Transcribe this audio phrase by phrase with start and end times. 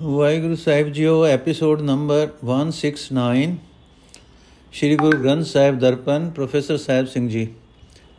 [0.00, 3.40] Waheguru Sahib JIO episode number 169
[4.72, 7.46] Shri Guru Granth Sahib Darpan professor Sahib Singh ji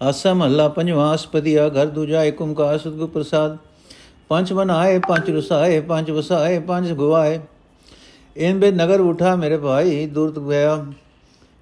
[0.02, 3.57] Asa Mahalla ਪੰਜਵਾਂ ਅਸਪਦੀਆ ਘਰ ਦੂਜਾ ਏਕ ਓੰਕਾਰ ਸਤਿਗੁਰ ਪ੍ਰਸਾਦ
[4.29, 7.39] ਪੰਜ ਬਨਾਏ ਪੰਜ ਰਸਾਏ ਪੰਜ ਵਸਾਏ ਪੰਜ ਗਵਾਏ
[8.36, 10.77] ਇਨ ਬੇ ਨਗਰ ਉਠਾ ਮੇਰੇ ਭਾਈ ਦੁਰਤ ਗਿਆ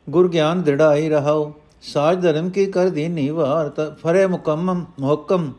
[0.07, 1.51] ਗੁਰ ਗਿਆਨ ਦ੍ਰਿੜਾਈ ਰਹਾਓ
[1.83, 5.51] ਸਾਜ ਧਰਮ ਕੀ ਕਰ ਦੀਨੀ ਵਾਰ ਫਰੇ ਮੁਕੰਮਮ ਮੁਹਕਮ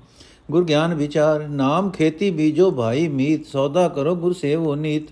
[0.50, 5.10] ਗੁਰ ਗਿਆਨ ਵਿਚਾਰ, ਨਾਮ ਖੇਤੀ ਬੀਜੋ ਭਾਈ ਮੀਤ, ਸੌਦਾ ਕਰੋ ਗੁਰ ਸੇਵੋ ਨੀਤ।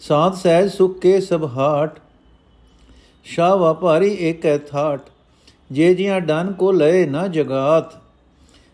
[0.00, 1.98] ਸਾਧ ਸਹਿਜ ਸੁਖ ਕੇ ਸਭ ਹਾਟ
[3.26, 5.08] ਸ਼ਾ ਵਪਾਰੀ ਏਕੈ ਥਾਟ।
[5.70, 7.92] ਜੇ ਜੀਆਂ ਡਨ ਕੋ ਲਏ ਨਾ ਜਗਾਤ,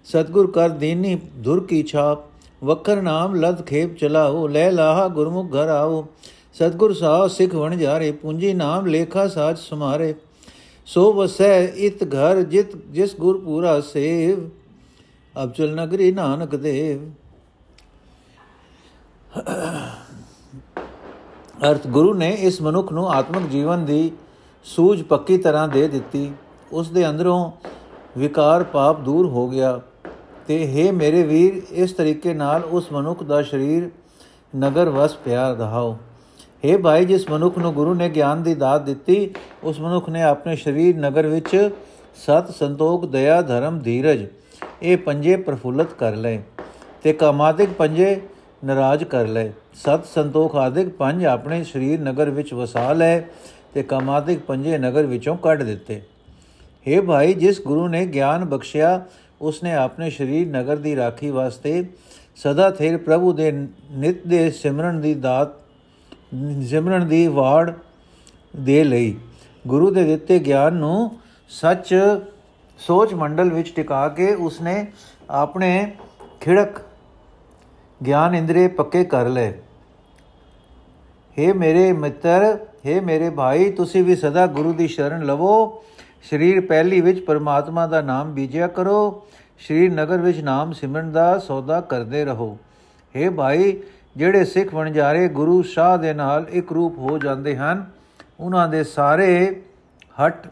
[0.06, 2.24] ਸਤਗੁਰ ਕਰ ਦੀਨੀ ਧੁਰ ਕੀ ਛਾਪ।
[2.62, 6.06] ਵਖਰ ਨਾਮ ਲਦ ਖੇਪ ਚਲਾਓ, ਲੈ ਲਾਹਾ ਗੁਰਮੁਖ ਘਰ ਆਓ।
[6.54, 10.14] ਸਤਗੁਰ ਸਾਹ ਸਿਖ ਵਣ ਜਾਰੇ, ਪੂੰਜੀ ਨਾਮ ਲੇਖਾ ਸਾਜ ਸਮਾਰੇ।
[10.88, 14.48] ਸੋ ਵਸੈ ਇਤ ਘਰ ਜਿਤ, ਜਿਸ ਗੁਰ ਪੂਰਾ ਸੇਵ।
[15.42, 17.10] ਅਬਚਲ ਨਗਰੀ ਨਾਨਕ ਦੇਵ।
[21.70, 24.12] ਅਰਥ, ਗੁਰੂ ਨੇ ਇਸ ਮਨੁੱਖ ਨੂੰ ਆਤਮਿਕ ਜੀਵਨ ਦੀ
[24.64, 26.32] ਸੂਝ ਪੱਕੀ ਤਰ੍ਹਾਂ ਦੇ ਦਿੱਤੀ।
[26.72, 27.52] ਉਸ ਦੇ ਅੰਦਰੋਂ
[28.18, 29.80] ਵਿਕਾਰ ਪਾਪ ਦੂਰ ਹੋ ਗਿਆ।
[30.46, 33.90] ਤੇ हे ਮੇਰੇ ਵੀਰ, ਇਸ ਤਰੀਕੇ ਨਾਲ ਉਸ ਮਨੁੱਖ ਦਾ ਸਰੀਰ
[34.56, 35.96] ਨਗਰ ਵਸ ਪਿਆ ਰਹਾਓ।
[36.64, 40.56] हे ਭਾਈ, ਜਿਸ ਮਨੁੱਖ ਨੂੰ ਗੁਰੂ ਨੇ ਗਿਆਨ ਦੀ ਦਾਤ ਦਿੱਤੀ, ਉਸ ਮਨੁੱਖ ਨੇ ਆਪਣੇ
[40.56, 41.70] ਸਰੀਰ ਨਗਰ ਵਿੱਚ
[42.16, 44.26] ਸਤ ਸੰਤੋਖ, ਦਇਆ, ਧਰਮ, ਧੀਰਜ
[44.82, 46.38] ਇਹ ਪੰਜੇ ਪ੍ਰਫੁੱਲਤ ਕਰ ਲਏ
[47.02, 48.20] ਤੇ ਕਾਮਾਦਿਕ ਪੰਜੇ
[48.64, 53.20] ਨਰਾਜ ਕਰ ਲਏ। ਸਤ ਸੰਤੋਖ ਆਦਿਕ ਪੰਜ ਆਪਣੇ ਸਰੀਰ ਨਗਰ ਵਿੱਚ ਵਸਾ ਲਏ
[53.74, 56.00] ਤੇ ਕਾਮਾਦਿਕ ਪੰਜੇ ਨਗਰ ਵਿੱਚੋਂ ਕੱਢ ਦਿੱਤੇ।
[56.86, 59.00] हे ਭਾਈ, ਜਿਸ ਗੁਰੂ ਨੇ ਗਿਆਨ ਬਖਸ਼ਿਆ,
[59.40, 61.84] ਉਸਨੇ ਆਪਣੇ ਸਰੀਰ ਨਗਰ ਦੀ ਰਾਖੀ ਵਾਸਤੇ
[62.36, 63.50] ਸਦਾ ਥੇਰ ਪ੍ਰਭੂ ਦੇ
[63.90, 65.48] ਨਿਤ ਦੇ ਸਿਮਰਨ ਦੀ ਦਾਤ,
[66.66, 67.72] ਸਿਮਰਨ ਦੀ ਵਾੜ
[68.56, 69.14] ਦੇ ਲਈ
[69.66, 71.10] ਗੁਰੂ ਦੇ ਦਿੱਤੇ ਗਿਆਨ ਨੂੰ
[71.48, 71.94] ਸੱਚ
[72.79, 74.85] ਸੋਚ ਮੰਡਲ ਵਿੱਚ ਟਿਕਾ ਕੇ ਉਸਨੇ
[75.31, 75.91] ਆਪਣੇ
[76.41, 76.79] ਖਿੜਕ
[78.01, 79.53] ਗਿਆਨ ਇੰਦਰੀ ਪੱਕੇ ਕਰ ਲਏ
[81.37, 82.45] हे ਮੇਰੇ ਮਿੱਤਰ
[82.85, 85.53] हे ਮੇਰੇ ਭਾਈ ਤੁਸੀਂ ਵੀ ਸਦਾ ਗੁਰੂ ਦੀ ਸ਼ਰਨ ਲਵੋ
[86.23, 89.25] ਸਰੀਰ ਪਹਿਲੀ ਵਿੱਚ ਪਰਮਾਤਮਾ ਦਾ ਨਾਮ ਬੀਜਿਆ ਕਰੋ
[89.61, 92.57] ਸਰੀਰ ਨਗਰ ਵਿੱਚ ਨਾਮ ਸਿਮਰਨ ਦਾ ਸੌਦਾ ਕਰਦੇ ਰਹੋ
[93.15, 93.75] हे ਭਾਈ
[94.15, 97.85] ਜਿਹੜੇ ਸਿੱਖ ਵਣਜਾਰੇ ਗੁਰੂ ਸ਼ਾਹ ਦੇ ਨਾਲ ਇੱਕ ਰੂਪ ਹੋ ਜਾਂਦੇ ਹਨ
[98.39, 99.29] ਉਹਨਾਂ ਦੇ ਸਾਰੇ
[100.17, 100.47] ਹਟ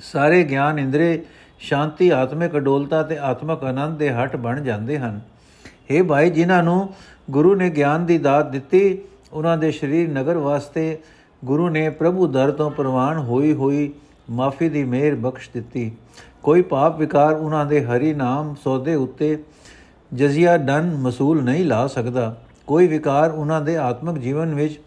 [0.00, 1.24] ਸਾਰੇ ਗਿਆਨ ਇੰਦਰੇ,
[1.58, 5.20] ਸ਼ਾਂਤੀ, ਆਤਮਿਕ ਅਡੋਲਤਾ ਤੇ ਆਤਮਿਕ ਆਨੰਦ ਦੇ ਹਟ ਬਣ ਜਾਂਦੇ ਹਨ।
[5.92, 6.94] हे ਭਾਈ, ਜਿਨ੍ਹਾਂ ਨੂੰ
[7.30, 8.98] ਗੁਰੂ ਨੇ ਗਿਆਨ ਦੀ ਦਾਤ ਦਿੱਤੀ,
[9.32, 10.98] ਉਹਨਾਂ ਦੇ ਸਰੀਰ ਨਗਰ ਵਾਸਤੇ
[11.44, 13.92] ਗੁਰੂ ਨੇ ਪ੍ਰਭੂ ਦਰ ਤੋਂ ਪ੍ਰਵਾਨ ਹੋਈ ਹੋਈ
[14.30, 15.92] ਮਾਫੀ ਦੀ ਮਿਹਰ ਬਖਸ਼ ਦਿੱਤੀ।
[16.42, 19.44] ਕੋਈ ਪਾਪ ਵਿਕਾਰ ਉਹਨਾਂ ਦੇ ਹਰੀ ਨਾਮ ਸੌਦੇ ਉੱਤੇ
[20.14, 24.80] ਜਜ਼ੀਆ ਦਨ ਮਸੂਲ ਨਹੀਂ ਲਾ ਸਕਦਾ। ਕੋਈ ਵਿਕਾਰ ਉਹਨਾਂ ਦੇ ਆਤਮਿਕ ਜੀਵਨ ਵਿੱਚ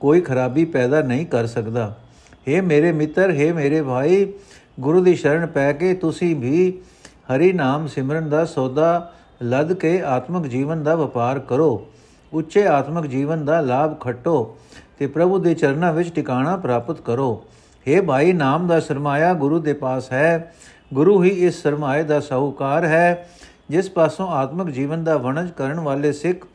[0.00, 1.96] ਕੋਈ ਖਰਾਬੀ ਪੈਦਾ ਨਹੀਂ ਕਰ ਸਕਦਾ।
[2.47, 4.25] हे ਮੇਰੇ ਮਿੱਤਰ हे ਮੇਰੇ ਭਾਈ
[4.79, 6.81] ਗੁਰੂ ਦੀ ਸ਼ਰਨ ਪੈ ਕੇ ਤੁਸੀਂ ਵੀ
[7.29, 9.11] ਹਰੀ ਨਾਮ ਸਿਮਰਨ ਦਾ ਸੌਦਾ
[9.43, 11.87] ਲੱਦ ਕੇ ਆਤਮਿਕ ਜੀਵਨ ਦਾ ਵਪਾਰ ਕਰੋ
[12.33, 14.55] ਉੱਚੇ ਆਤਮਿਕ ਜੀਵਨ ਦਾ ਲਾਭ ਖੱਟੋ
[14.99, 17.43] ਤੇ ਪ੍ਰਭੂ ਦੇ ਚਰਨਾਂ ਵਿੱਚ ਟਿਕਾਣਾ ਪ੍ਰਾਪਤ ਕਰੋ
[17.85, 20.53] हे ਭਾਈ ਨਾਮ ਦਾ ਸਰਮਾਇਆ ਗੁਰੂ ਦੇ ਪਾਸ ਹੈ
[20.93, 23.27] ਗੁਰੂ ਹੀ ਇਸ ਸਰਮਾਏ ਦਾ ਸਾਹੂਕਾਰ ਹੈ
[23.69, 26.45] ਜਿਸ ਪਾਸੋਂ ਆਤਮਿਕ ਜੀਵਨ ਦਾ ਵਣਜ ਕਰਨ ਵਾਲੇ ਸਿੱਖ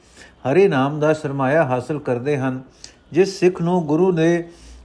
[0.45, 2.63] ਹਰੀ ਨਾਮ ਦਾ ਸਰਮਾਇਆ ਹਾਸਲ ਕਰਦੇ ਹਨ
[3.13, 4.43] ਜਿਸ ਸਿੱਖ ਨੂੰ ਗੁਰੂ ਨੇ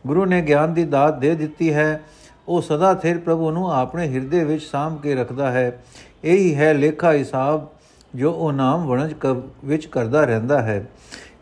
[0.09, 2.01] ਗੁਰੂ ਨੇ ਗਿਆਨ ਦੀ ਦਾਤ ਦੇ ਦਿੱਤੀ ਹੈ।
[2.49, 5.83] ਉਹ ਸਦਾ ਥਿਰ ਪ੍ਰਭੂ ਨੂੰ ਆਪਣੇ ਹਿਰਦੇ ਵਿੱਚ ਸਾਂਭ ਕੇ ਰੱਖਦਾ ਹੈ।
[6.25, 7.69] ਇਹੀ ਹੈ ਲੇਖਾ ਹਿਸਾਬ,
[8.15, 9.15] ਜੋ ਉਹ ਨਾਮ ਵਣਜ
[9.65, 10.79] ਵਿੱਚ ਕਰਦਾ ਰਹਿੰਦਾ ਹੈ।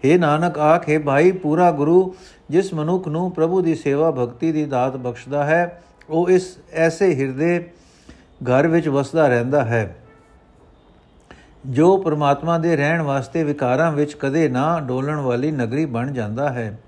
[0.04, 2.15] हे ਨਾਨਕ, ਆਖੇ ਭਾਈ, ਪੂਰਾ ਗੁਰੂ,
[2.50, 7.59] ਜਿਸ ਮਨੁੱਖ ਨੂੰ ਪ੍ਰਭੂ ਦੀ ਸੇਵਾ ਭਗਤੀ ਦੀ ਦਾਤ ਬਖਸ਼ਦਾ ਹੈ, ਉਹ ਇਸ ਐਸੇ ਹਿਰਦੇ
[8.43, 9.97] ਘਰ ਵਿੱਚ ਵਸਦਾ ਰਹਿੰਦਾ ਹੈ,
[11.66, 16.78] ਜੋ ਪ੍ਰਮਾਤਮਾ ਦੇ ਰਹਿਣ ਵਾਸਤੇ ਵਿਕਾਰਾਂ ਵਿੱਚ ਕਦੇ ਨਾ ਡੋਲਣ ਵਾਲੀ ਨਗਰੀ ਬਣ ਜਾਂਦਾ ਹੈ।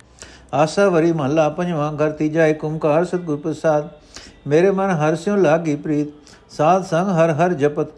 [0.53, 3.89] ਆਸਾ ਵਰੀ ਮਹੱਲਾ ਪੰਜਵਾਂ ਘਰ ਤੀਜਾ ਏਕ ਓੰਕਾਰ ਸਤਿਗੁਰ ਪ੍ਰਸਾਦ।
[4.47, 6.09] ਮੇਰੇ ਮਨ ਹਰ ਸਿਉ ਲਾਗੀ ਪ੍ਰੀਤ,
[6.51, 7.89] ਸਾਧ ਸੰਗ ਹਰ ਹਰ ਜਪਤ,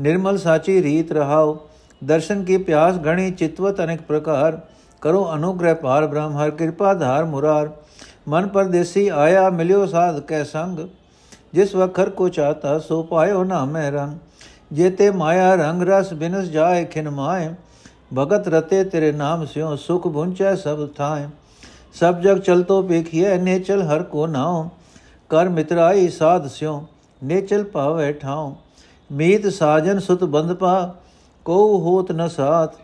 [0.00, 1.56] ਨਿਰਮਲ ਸਾਚੀ ਰੀਤ ਰਹਾਓ
[2.02, 4.58] ਦਰਸ਼ਨ ਕੀ ਪਿਆਸ ਘਣੀ ਚਿਤਵਤ ਅਨੇਕ ਪ੍ਰਕਾਰ,
[5.02, 7.70] ਕਰੋ ਅਨੁਗ੍ਰਹ ਪਾਰ ਬ੍ਰਹਮ ਹਰ ਕਿਰਪਾ ਧਾਰ ਮੁਰਾਰ।
[8.28, 10.78] ਮਨ ਪਰਦੇਸੀ ਆਇਆ ਮਿਲਿਓ ਸਾਧ ਕੈ ਸੰਗ,
[11.54, 14.18] ਜਿਸ ਵਖਰ ਕੋ ਚਾਹਤਾ ਸੋ ਪਾਇਓ ਨਾ ਮੈਂ ਰੰਗ।
[14.72, 17.48] ਜੇਤੇ ਮਾਇਆ ਰੰਗ ਰਸ ਬਿਨਸ ਜਾਏ ਖਿਨ ਮਾਏ,
[18.14, 21.26] ਭਗਤ ਰਤੇ ਤੇਰੇ ਨਾਮ ਸਿਓ ਸੁਖ ਭੁੰਚੈ ਸਭ ਥਾਏ।
[21.94, 24.68] ਸਭ ਜਗ ਚਲਤੋ ਪੇਖੀਐ ਨੇਚਲ ਹਰ ਕੋ ਨਾਉ।
[25.30, 26.82] ਕਰ ਮਿਤਰਾਈ ਸਾਧ ਸਿਓ
[27.24, 28.52] ਨੇਚਲ ਪਾਵੇ ਠਾਉ।
[29.10, 30.94] ਮੀਤ ਸਾਜਨ ਸੁਤ ਬੰਦ ਪਾ
[31.44, 32.74] ਕੋ ਹੋਤ ਨ ਸਾਥ।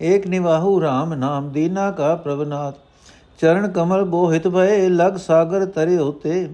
[0.00, 2.74] ਏਕ ਨਿਵਾਹੂ RAM ਨਾਮ, ਦੀਨਾ ਕਾ ਪ੍ਰਭਨਾਥ
[3.38, 6.48] ਚਰਨ ਕਮਲ ਬੋਹਿਤ ਭਏ, ਲਗ ਸਾਗਰ ਤਰੇ ਹੋਤੇ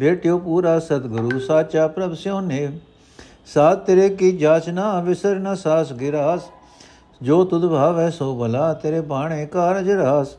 [0.00, 2.68] ਭੇਟਿਓ ਪੂਰਾ ਸਤਗੁਰੂ ਸਾਚਾ ਪ੍ਰਭ ਸਿਓ ਨੇ
[3.46, 6.40] ਸਾਥ ਤੇਰੇ ਕੀ ਜਾਚਨਾ ਵਿਸਰ ਨ ਸਾਸ ਗਿਰਾਸ।
[7.22, 10.36] ਜੋ ਤੁਧ ਭਾਵੈ ਸੋ ਭਲਾ, ਤੇਰੇ ਬਾਣੇ ਕਾਰਜ ਰਾਸ।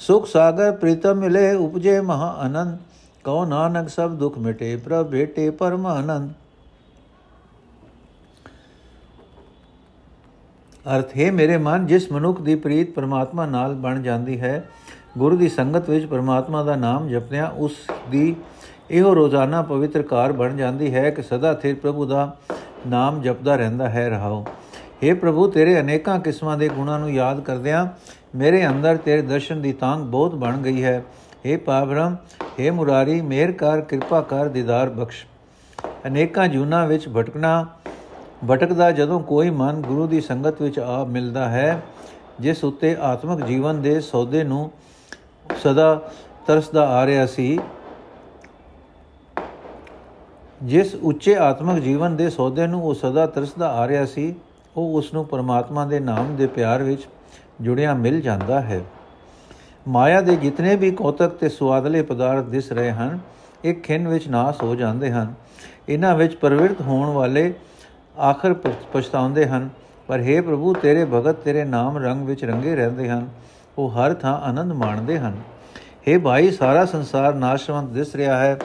[0.00, 2.78] ਸੁਖ ਸਾਗਰ ਪ੍ਰੀਤਮ ਮਿਲੇ ਉਪਜੇ ਮਹਾ ਆਨੰਦ,
[3.24, 6.30] ਕਉ ਨਾਨਕ ਸਭ ਦੁਖ ਮਿਟੇ ਪ੍ਰਭ ਭੇਟੇ ਪਰਮ ਆਨੰਦ।
[10.86, 14.64] ਅਰਥ, ਹੈ ਮੇਰੇ ਮਨ, ਜਿਸ ਮਨੁੱਖ ਦੀ ਪ੍ਰੀਤ ਪਰਮਾਤਮਾ ਨਾਲ ਬਣ ਜਾਂਦੀ ਹੈ,
[15.18, 17.76] ਗੁਰੂ ਦੀ ਸੰਗਤ ਵਿੱਚ ਪਰਮਾਤਮਾ ਦਾ ਨਾਮ ਜਪਦਿਆਂ ਉਸ
[18.10, 18.34] ਦੀ
[18.90, 22.36] ਇਹੋ ਰੋਜ਼ਾਨਾ ਪਵਿੱਤਰ ਕਾਰ ਬਣ ਜਾਂਦੀ ਹੈ ਕਿ ਸਦਾ ਸਿਰ ਪ੍ਰਭੂ ਦਾ
[22.86, 24.44] ਨਾਮ ਜਪਦਾ ਰਹਿੰਦਾ ਹੈ, ਰਹਾਓ।
[25.02, 27.86] हे ਪ੍ਰਭੂ, ਤੇਰੇ ਅਨੇਕਾਂ ਕਿਸਮਾਂ ਦੇ ਗੁਣਾਂ ਨੂੰ ਯਾਦ ਕਰਦਿਆਂ
[28.34, 31.04] ਮੇਰੇ ਅੰਦਰ ਤੇਰੇ ਦਰਸ਼ਨ ਦੀ ਤਾਂਗ ਬਹੁਤ ਬਣ ਗਈ ਹੈ।
[31.46, 32.16] हे ਪਾਵਰਮ
[32.60, 35.26] हे ਮੁਰਾਰੀ ਮੇਰ ਕਰ, ਕਿਰਪਾ ਕਰ, ਦੀਦਾਰ ਬਖਸ਼।
[36.06, 37.66] ਅਨੇਕਾਂ ਜੂਨਾ ਵਿੱਚ ਭਟਕਣਾ,
[38.50, 41.82] ਭਟਕਦਾ ਜਦੋਂ ਕੋਈ ਮਨ ਗੁਰੂ ਦੀ ਸੰਗਤ ਵਿੱਚ ਆ ਮਿਲਦਾ ਹੈ,
[42.40, 44.70] ਜਿਸ ਉੱਤੇ ਆਤਮਿਕ ਜੀਵਨ ਦੇ ਸੌਦੇ ਨੂੰ
[45.62, 45.94] ਸਦਾ
[46.46, 47.58] ਤਰਸਦਾ ਆ ਰਿਹਾ ਸੀ।
[50.62, 54.34] ਜਿਸ ਉੱਚੇ ਆਤਮਿਕ ਜੀਵਨ ਦੇ ਸੌਦੇ ਨੂੰ ਉਹ ਸਦਾ ਤਰਸਦਾ ਆ ਰਿਹਾ ਸੀ,
[54.76, 57.06] ਉਹ ਉਸ ਨੂੰ ਪਰਮਾਤਮਾ ਦੇ ਨਾਮ ਦੇ ਪਿਆਰ ਵਿੱਚ
[57.60, 58.80] ਜੁੜਿਆ ਮਿਲ ਜਾਂਦਾ ਹੈ।
[59.88, 63.18] ਮਾਇਆ ਦੇ ਜਿਤਨੇ ਵੀ ਕੋਤਕ ਤੇ ਸਵਾਦਲੇ ਪਦਾਰਥ ਦਿਸ ਰਹੇ ਹਨ
[63.64, 65.34] ਇੱਕ ਖਿੰਨ ਵਿੱਚ ਨਾਸ ਹੋ ਜਾਂਦੇ ਹਨ।
[65.88, 67.54] ਇਹਨਾਂ ਵਿੱਚ ਪ੍ਰਵਿਰਤ ਹੋਣ ਵਾਲੇ
[68.20, 68.54] ਆਖਰ
[68.92, 69.68] ਪਛਤਾਉਂਦੇ ਹਨ।
[70.06, 73.28] ਪਰ हे ਪ੍ਰਭੂ, ਤੇਰੇ ਭਗਤ ਤੇਰੇ ਨਾਮ ਰੰਗ ਵਿੱਚ ਰੰਗੇ ਰਹਿੰਦੇ ਹਨ।
[73.78, 75.36] ਉਹ ਹਰ ਥਾਂ ਆਨੰਦ ਮਾਣਦੇ ਹਨ।
[75.76, 78.58] हे ਭਾਈ, ਸਾਰਾ ਸੰਸਾਰ ਨਾਸ਼ਵੰਤ ਦਿਸ ਰਿਹਾ ਹੈ।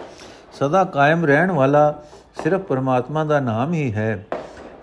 [0.54, 2.04] ਸਦਾ ਕਾਇਮ ਰਹਿਣ ਵਾਲਾ
[2.44, 4.25] ਸਿਰਫ ਪਰਮਾਤਮਾ ਦਾ ਨਾਮ ਹੀ ਹੈ।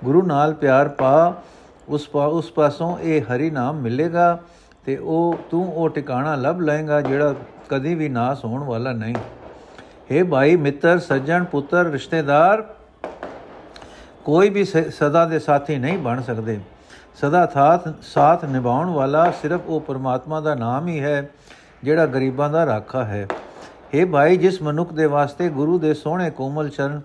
[0.04, 1.34] ਗੁਰੂ ਨਾਲ ਪਿਆਰ ਪਾ
[1.88, 4.38] ਉਸ ਪਾ ਉਸ ਪਾਸੋਂ ਇਹ ਹਰੀ ਨਾਮ ਮਿਲੇਗਾ
[4.86, 7.34] ਤੇ ਉਹ ਤੂੰ ਉਹ ਟਿਕਾਣਾ ਲੱਭ ਲਏਗਾ ਜਿਹੜਾ
[7.68, 9.14] ਕਦੀ ਵੀ ਨਾਸ ਹੋਣ ਵਾਲਾ ਨਹੀਂ।
[10.10, 12.62] हे ਭਾਈ ਮਿੱਤਰ, ਸੱਜਣ, ਪੁੱਤਰ, ਰਿਸ਼ਤੇਦਾਰ,
[14.24, 16.58] ਕੋਈ ਵੀ ਸਦਾ ਦੇ ਸਾਥੀ ਨਹੀਂ ਬਣ ਸਕਦੇ।
[17.20, 21.30] ਸਦਾ ਸਾਥ ਸਾਥ ਨਿਭਾਉਣ ਵਾਲਾ ਸਿਰਫ ਉਹ ਪਰਮਾਤਮਾ ਦਾ ਨਾਮ ਹੀ ਹੈ
[21.84, 23.26] ਜਿਹੜਾ ਗਰੀਬਾਂ ਦਾ ਰਾਖਾ ਹੈ।
[23.94, 27.00] हे ਭਾਈ, ਜਿਸ ਮਨੁੱਖ ਦੇ ਵਾਸਤੇ ਗੁਰੂ ਦੇ ਸੋਹਣੇ ਕੋਮਲ ਚਰਨ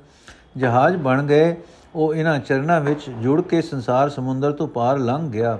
[0.57, 1.55] ਜਹਾਜ਼ ਬਣ ਗਏ
[1.95, 5.59] ਉਹ ਇਹਨਾਂ ਚਰਨਾਂ ਵਿੱਚ ਜੁੜ ਕੇ ਸੰਸਾਰ ਸਮੁੰਦਰ ਤੋਂ ਪਾਰ ਲੰਘ ਗਿਆ।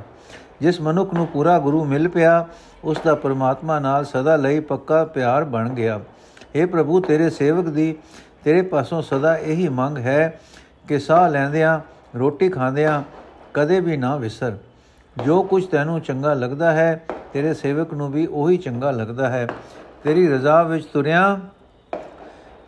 [0.62, 2.48] ਜਿਸ ਮਨੁੱਖ ਨੂੰ ਪੂਰਾ ਗੁਰੂ ਮਿਲ ਪਿਆ,
[2.84, 6.00] ਉਸ ਦਾ ਪਰਮਾਤਮਾ ਨਾਲ ਸਦਾ ਲਈ ਪੱਕਾ ਪਿਆਰ ਬਣ ਗਿਆ।
[6.56, 7.96] हे ਪ੍ਰਭੂ, ਤੇਰੇ ਸੇਵਕ ਦੀ,
[8.44, 10.40] ਤੇਰੇ ਪਾਸੋਂ ਸਦਾ ਇਹੀ ਮੰਗ ਹੈ
[10.88, 11.80] ਕਿ ਸਾਹ ਲੈਂਦਿਆਂ,
[12.20, 13.04] ਰੋਟੀ ਖਾਂਦਿਆਂ
[13.54, 14.58] ਕਦੇ ਵੀ ਨਾ ਵਿਸਰ।
[15.26, 19.48] ਜੋ ਕੁਝ ਤੈਨੂੰ ਚੰਗਾ ਲੱਗਦਾ ਹੈ, ਤੇਰੇ ਸੇਵਕ ਨੂੰ ਵੀ ਉਹੀ ਚੰਗਾ ਲੱਗਦਾ ਹੈ।
[20.04, 21.40] ਤੇਰੀ ਰਜ਼ਾ ਵਿੱਚ ਤੁਰਿਆ,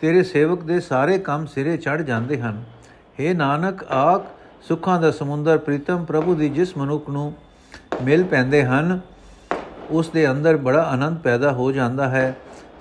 [0.01, 2.63] ਤੇਰੇ ਸੇਵਕ ਦੇ ਸਾਰੇ ਕੰਮ ਸਿਰੇ ਚੜ ਜਾਂਦੇ ਹਨ।
[3.21, 4.25] हे ਨਾਨਕ, ਆਖ,
[4.67, 7.33] ਸੁੱਖਾਂ ਦਾ ਸਮੁੰਦਰ ਪ੍ਰੀਤਮ ਪ੍ਰਭੂ ਦੀ ਜਿਸ ਮਨੁੱਖ ਨੂੰ
[8.03, 8.99] ਮਿਲ ਪੈਂਦੇ ਹਨ,
[9.89, 12.35] ਉਸ ਦੇ ਅੰਦਰ ਬੜਾ ਆਨੰਦ ਪੈਦਾ ਹੋ ਜਾਂਦਾ ਹੈ।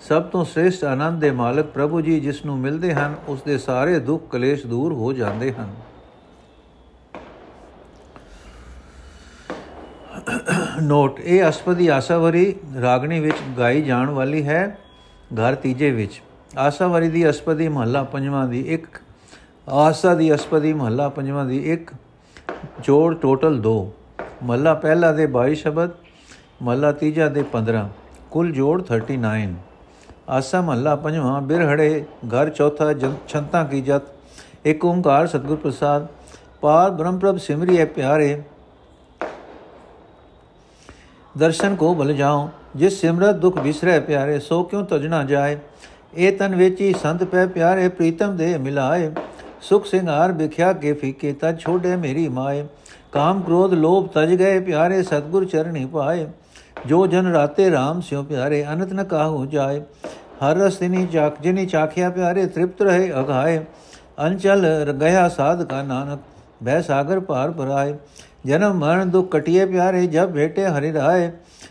[0.09, 3.99] ਸਭ ਤੋਂ ਸ੍ਰੇਸ਼ਟ ਆਨੰਦ ਦੇ ਮਾਲਕ ਪ੍ਰਭੂ ਜੀ ਜਿਸ ਨੂੰ ਮਿਲਦੇ ਹਨ, ਉਸ ਦੇ ਸਾਰੇ
[3.99, 5.75] ਦੁੱਖ ਕਲੇਸ਼ ਦੂਰ ਹੋ ਜਾਂਦੇ ਹਨ।
[10.83, 14.79] ਨੋਟ, ਇਹ ਅਸਪਦੀ ਆਸਾਵਰੀ ਰਾਗਣੀ ਵਿੱਚ ਗਾਈ ਜਾਣ ਵਾਲੀ ਹੈ,
[15.35, 16.23] ਘਰ ਤੀਜੇ ਵਿੱਚ।
[16.59, 19.01] ਆਸਾਵਰੀ ਦੀ ਅਸਪਦੀ ਮਹੱਲਾ ਪੰਜਵਾਂ ਦੀ ਇੱਕ
[19.69, 21.91] ਆਸਾ ਦੀ ਅਸਪਦੀ, ਮਹੱਲਾ ਪੰਜਵਾਂ ਦੀ ਇੱਕ,
[22.81, 23.75] ਜੋੜ ਟੋਟਲ 2
[24.43, 25.91] ਮਹੱਲਾ ਪਹਿਲਾ ਦੇ 22 ਸ਼ਬਦ,
[26.63, 27.89] ਮਹੱਲਾ ਤੀਜਾ ਦੇ 15
[28.31, 29.55] ਕੁੱਲ ਜੋੜ 39
[30.29, 32.93] ਆਸਾ ਮਹੱਲਾ ਪੰਜਵਾਂ, ਬਿਰਹੜੇ, ਘਰ ਚੌਥਾ
[33.29, 34.03] ਛੰਤਾ ਕੀ ਜਤ।
[34.65, 36.07] ਇੱਕ ਓੰਕਾਰ ਸਤਗੁਰ ਪ੍ਰਸਾਦ।
[36.61, 38.43] ਪਾਰ ਬ੍ਰਹਮ ਪ੍ਰਭ ਸਿਮਰੀ ਹੈ ਪਿਆਰੇ।
[41.35, 45.59] ਦਰਸ਼ਨ ਕੋ ਬਲ ਜਾਓ ਜਿਸ ਸਿਮਰਤ ਦੁਖ ਵਿਸਰੇ ਪਿਆਰੇ, ਸੋ ਕਿਉ ਤਜਣਾ ਜਾਏ?
[46.15, 49.11] ਇਹ ਤਨ ਵੇਚੀ ਸੰਤ ਪੈ ਪਿਆਰੇ, ਪ੍ਰੀਤਮ ਦੇ ਮਿਲਾਏ।
[49.63, 52.65] ਸੁਖ ਸਿੰਘਾਰ ਵਿਖਿਆ ਕੇ ਫੀਕੇ ਤਾ ਛੋੜੇ ਮੇਰੀ ਮਾਏ
[53.13, 56.27] ਕਾਮ ਕ੍ਰੋਧ ਲੋਭ ਤਜ ਗਏ ਪਿਆਰੇ ਸਤਗੁਰ ਚਰਣੀ ਪਾਏ
[56.87, 59.81] ਜੋ ਜਨ ਰਾਤੇ RAM ਸਿਓ ਪਿਆਰੇ ਅਨੰਤ ਨ ਕਾਹੂ ਜਾਏ
[60.43, 63.61] ਹਰ ਰਸਤਿਨੀ ਚਾਖ ਜਿਨੀ ਚਾਖਿਆ ਪਿਆਰੇ ਤ੍ਰਿਪਤ ਰਹੇ ਅਗਾਏ
[64.21, 66.19] ਅੰਚਲ ਗਿਆ ਸਾਧ ਕਾ ਨਾਨਕ
[66.63, 67.95] ਬੈ ਸਾਗਰ ਪਾਰ ਪਰਾਏ
[68.47, 71.31] ਜਨਮ ਮਰਨ ਦੁਖ ਕਟਿਏ ਪਿਆਰੇ ਜਬ ਭੇਟੇ ਹਰਿ ਰਾਏ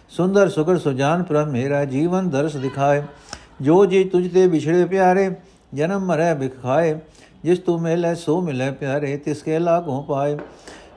[0.09, 3.01] ਸੁੰਦਰ ਸੁਗਰ ਸੁਜਾਨ ਪ੍ਰਭ ਮੇਰਾ ਜੀਵਨ ਦਰਸ ਦਿਖਾਏ
[3.61, 5.29] ਜੋ ਜੀ ਤੁਝ ਤੇ ਵਿਛੜੇ ਪਿਆਰੇ
[5.73, 6.95] ਜਨਮ ਮਰੈ ਬਿਖਾਏ
[7.43, 10.37] ਜਿਸ ਤੂੰ ਮਿਲੇ ਸੋ ਮਿਲੇ ਪਿਆਰੇ ਤਿਸ ਕੇ ਲਾਗੋਂ ਪਾਏ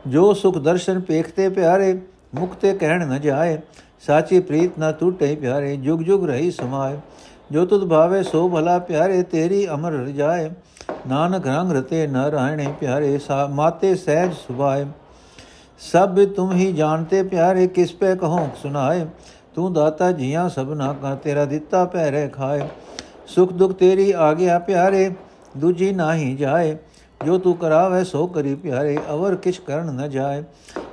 [0.09, 1.99] ਜੋ ਸੁਖ ਦਰਸ਼ਨ ਪੇਖਤੇ ਪਿਆਰੇ
[2.35, 3.59] ਮੁਕਤੇ ਕਹਿਣ ਨ ਜਾਏ
[4.07, 6.97] ਸਾਚੀ ਪ੍ਰੀਤ ਨਾ ਟੂਟੇ ਪਿਆਰੇ ਜੁਗ ਜੁਗ ਰਹੀ ਸਮਾਏ
[7.53, 10.51] ਜੋ ਤੁਧ ਭਾਵੇ ਸੋ ਭਲਾ ਪਿਆਰੇ ਤੇਰੀ ਅਮਰ ਰਜਾਏ
[11.09, 14.87] ਨਾਨਕ ਰੰਗ ਰਤੇ ਨ ਰਹਿਣੇ ਪਿਆਰੇ ਸਾ ਮਾਤੇ ਸਹਿਜ ਸੁਭਾਏ
[15.81, 19.07] ਸਭ ਤੁਮ ਹੀ ਜਾਣਤੇ ਪਿਆਰੇ ਕਿਸ ਪੇ ਕਹੋ ਸੁਨਾਏ
[19.55, 22.61] ਤੂੰ ਦਾਤਾ ਜੀਆਂ ਸਭਨਾ ਕਾ ਤੇਰਾ ਦਿੱਤਾ ਪਹਿਰੇ ਖਾਏ
[23.27, 25.11] ਸੁਖ ਦੁਖ ਤੇਰੀ ਆ ਗਿਆ ਪਿਆਰੇ
[25.57, 26.77] ਦੂਜੀ ਨਾਹੀ ਜਾਏ,
[27.27, 30.45] ਜੋ ਤੂੰ ਕਰਾਵੇ ਸੋ ਕਰੀ ਪਿਆਰੇ, ਅਵਰ ਕਿਛ ਕਰਨ ਨ ਜਾਏ।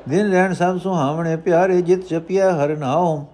[0.09, 3.25] ਦਿਨ ਰਹਿਣ ਸਭ ਸੁਹਾਵਣੇ ਪਿਆਰੇ, ਜਿਤ ਜਪਿਆ ਹਰ ਨਾਉ।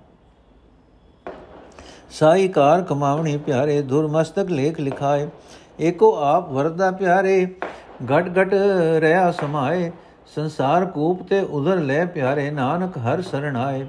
[2.09, 5.27] ਸਾਈ ਕਾਰ ਕਮਾਵਣੀ ਪਿਆਰੇ, ਧੁਰ ਮਸਤਕ ਲੇਖ ਲਿਖਾਏ।
[5.79, 7.55] ਏਕੋ ਆਪ ਵਰਦਾ ਪਿਆਰੇ,
[8.05, 8.53] ਘਟ ਘਟ
[8.99, 9.91] ਰਿਆ ਸਮਾਏ।
[10.35, 13.87] ਸੰਸਾਰ ਕੂਪ ਤੇ ਉਧਰ ਲੈ ਪਿਆਰੇ, ਨਾਨਕ ਹਰ ਸਰਣ ਆਏ।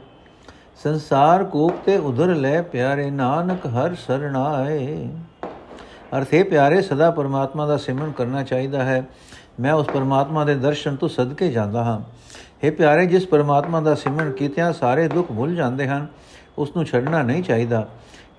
[0.85, 5.09] ਸੰਸਾਰ ਕੂਪ ਤੇ ਉਧਰ ਲੈ ਪਿਆਰੇ, ਨਾਨਕ ਹਰ ਸਰਣ ਆਏ।
[6.18, 9.03] ਅਰਥੇ ਪਿਆਰੇ ਸਦਾ ਪਰਮਾਤਮਾ ਦਾ ਸਿਮਰਨ ਕਰਨਾ ਚਾਹੀਦਾ ਹੈ
[9.60, 12.00] ਮੈਂ ਉਸ ਪਰਮਾਤਮਾ ਦੇ ਦਰਸ਼ਨ ਤੋਂ ਸਦਕੇ ਜਾਂਦਾ ਹਾਂ
[12.63, 16.08] हे ਪਿਆਰੇ ਜਿਸ ਪਰਮਾਤਮਾ ਦਾ ਸਿਮਰਨ ਕੀਤਿਆਂ ਸਾਰੇ ਦੁੱਖ ਭੁੱਲ ਜਾਂਦੇ ਹਨ
[16.58, 17.88] ਉਸ ਨੂੰ ਛੱਡਣਾ ਨਹੀਂ ਚਾਹੀਦਾ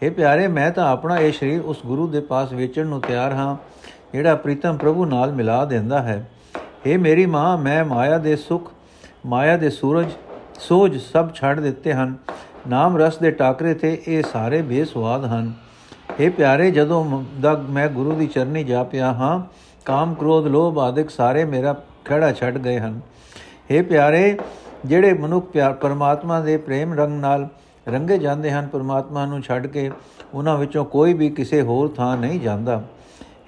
[0.03, 3.57] हे ਪਿਆਰੇ ਮੈਂ ਤਾਂ ਆਪਣਾ ਇਹ ਸਰੀਰ ਉਸ ਗੁਰੂ ਦੇ ਪਾਸ ਵੇਚਣ ਨੂੰ ਤਿਆਰ ਹਾਂ
[4.13, 6.25] ਜਿਹੜਾ ਪ੍ਰੀਤਮ ਪ੍ਰਭੂ ਨਾਲ ਮਿਲਾ ਦਿੰਦਾ ਹੈ
[6.87, 8.71] हे ਮੇਰੀ ਮਾਂ ਮੈਂ ਮਾਇਆ ਦੇ ਸੁਖ
[9.27, 10.13] ਮਾਇਆ ਦੇ ਸੂਰਜ
[10.59, 12.17] ਸੋਜ ਸਭ ਛੱਡ ਦਿੱਤੇ ਹਨ
[12.69, 15.53] ਨਾਮ ਰਸ ਦੇ ਟਾਕਰੇ ਤੇ ਇਹ ਸਾਰੇ ਬੇਸਵਾਦ ਹਨ
[16.17, 19.39] हे ਪਿਆਰੇ ਜਦੋਂ ਦਾ ਮੈਂ ਗੁਰੂ ਦੀ ਚਰਨੀ ਜਾ ਪਿਆ ਹਾਂ
[19.87, 21.75] ਕਾਮ ਕ੍ਰੋਧ ਲੋਭ ਆਦਿਕ ਸਾਰੇ ਮੇਰਾ
[22.05, 23.01] ਖੜਾ ਛੱਡ ਗਏ ਹਨ
[23.73, 24.37] हे ਪਿਆਰੇ
[24.87, 27.49] ਜਿਹੜੇ ਮਨੁੱਖ ਪਿਆਰ ਪਰਮਾਤਮਾ ਦੇ ਪ੍ਰੇਮ ਰੰਗ ਨਾਲ
[27.87, 29.91] ਰੰਗੇ ਜਾਂਦੇ ਹਨ ਪਰਮਾਤਮਾ ਨੂੰ ਛੱਡ ਕੇ
[30.35, 32.83] ਉਹਨਾਂ ਵਿੱਚੋਂ ਕੋਈ ਵੀ ਕਿਸੇ ਹੋਰ ਥਾਂ ਨਹੀਂ ਜਾਂਦਾ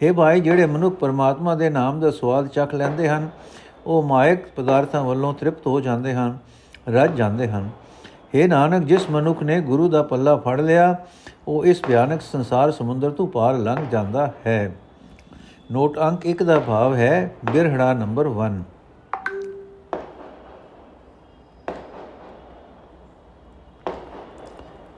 [0.03, 3.29] हे ਭਾਈ ਜਿਹੜੇ ਮਨੁੱਖ ਪਰਮਾਤਮਾ ਦੇ ਨਾਮ ਦਾ ਸਵਾਦ ਚੱਖ ਲੈਂਦੇ ਹਨ
[3.87, 6.39] ਉਹ ਮਾਇਕ ਪਦਾਰਥਾਂ ਵੱਲੋਂ ਤ੍ਰਿਪਤ ਹੋ ਜਾਂਦੇ ਹਨ
[6.89, 7.69] ਰੱਜ ਜਾਂਦੇ ਹਨ
[8.35, 10.95] हे ਨਾਨਕ ਜਿਸ ਮਨੁੱਖ ਨੇ ਗੁਰੂ ਦਾ ਪੱਲਾ ਫੜ ਲਿਆ
[11.50, 14.72] ਉਹ ਇਸ ਭਿਆਨਕ ਸੰਸਾਰ ਸਮੁੰਦਰ ਤੋਂ ਪਾਰ ਲੰਘ ਜਾਂਦਾ ਹੈ।
[15.72, 18.60] ਨੋਟ ਅੰਕ 1 ਦਾ ਭਾਵ ਹੈ ਬਿਰਹੜਾ ਨੰਬਰ 1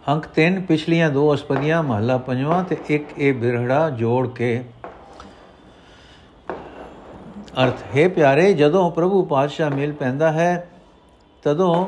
[0.10, 4.63] ਅੰਕ 3 ਪਿਛਲੀਆਂ ਦੋ ਅਸਪਦੀਆਂ, ਮਹੱਲਾ ਪੰਜਵਾਂ ਤੇ ਇੱਕ ਇਹ ਬਿਰਹੜਾ ਜੋੜ ਕੇ।
[7.63, 10.67] ਅਰਥ, ਹੈ ਪਿਆਰੇ, ਜਦੋਂ ਪ੍ਰਭੂ ਪਾਤਸ਼ਾਹ ਮਿਲ ਪੈਂਦਾ ਹੈ,
[11.43, 11.88] ਤਦੋਂ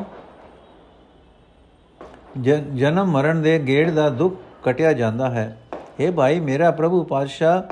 [2.75, 5.58] ਜਨਮ ਮਰਨ ਦੇ ਗੇੜ ਦਾ ਦੁੱਖ ਕਟਿਆ ਜਾਂਦਾ ਹੈ।
[6.00, 7.63] ਇਹ ਭਾਈ, ਮੇਰਾ ਪ੍ਰਭੂ ਪਾਤਸ਼ਾਹ।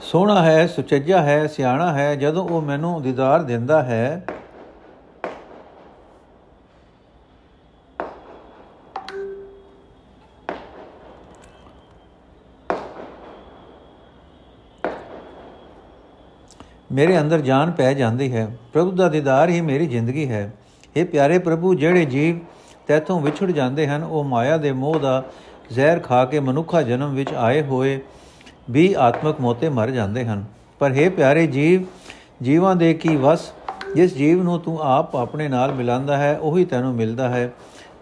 [0.00, 4.24] ਸੋਹਣਾ ਹੈ, ਸੁਚੱਜਾ ਹੈ, ਸਿਆਣਾ ਹੈ, ਜਦੋਂ ਉਹ ਮੈਨੂੰ ਦੀਦਾਰ ਦਿੰਦਾ ਹੈ।
[16.92, 20.52] ਮੇਰੇ ਅੰਦਰ ਜਾਨ ਪੈ ਜਾਂਦੀ ਹੈ। ਪ੍ਰਭੂ ਦਾ ਦੀਦਾਰ ਹੀ ਮੇਰੀ ਜ਼ਿੰਦਗੀ ਹੈ।
[20.95, 22.39] ਇਹ ਪਿਆਰੇ ਪ੍ਰਭੂ ਜਿਹੜੇ ਜੀਵ
[22.87, 25.23] ਤੈਥੋਂ ਵਿਛੜ ਜਾਂਦੇ ਹਨ ਉਹ ਮਾਇਆ ਦੇ ਮੋਹ ਦਾ
[25.71, 27.99] ਜ਼ਹਿਰ ਖਾ ਕੇ ਮਨੁੱਖਾ ਜਨਮ ਵਿੱਚ ਆਏ ਹੋਏ
[28.69, 30.43] ਵੀ ਆਤਮਕ ਮੋਤੇ ਮਰ ਜਾਂਦੇ ਹਨ
[30.81, 31.85] ਪਰ हे ਪਿਆਰੇ ਜੀਵ
[32.41, 33.51] ਜੀਵਾਂ ਦੇ ਕੀ ਵਸ
[33.95, 37.49] ਜਿਸ ਜੀਵ ਨੂੰ ਤੂੰ ਆਪ ਆਪਣੇ ਨਾਲ ਮਿਲਾਂਦਾ ਹੈ ਉਹੀ ਤੈਨੂੰ ਮਿਲਦਾ ਹੈ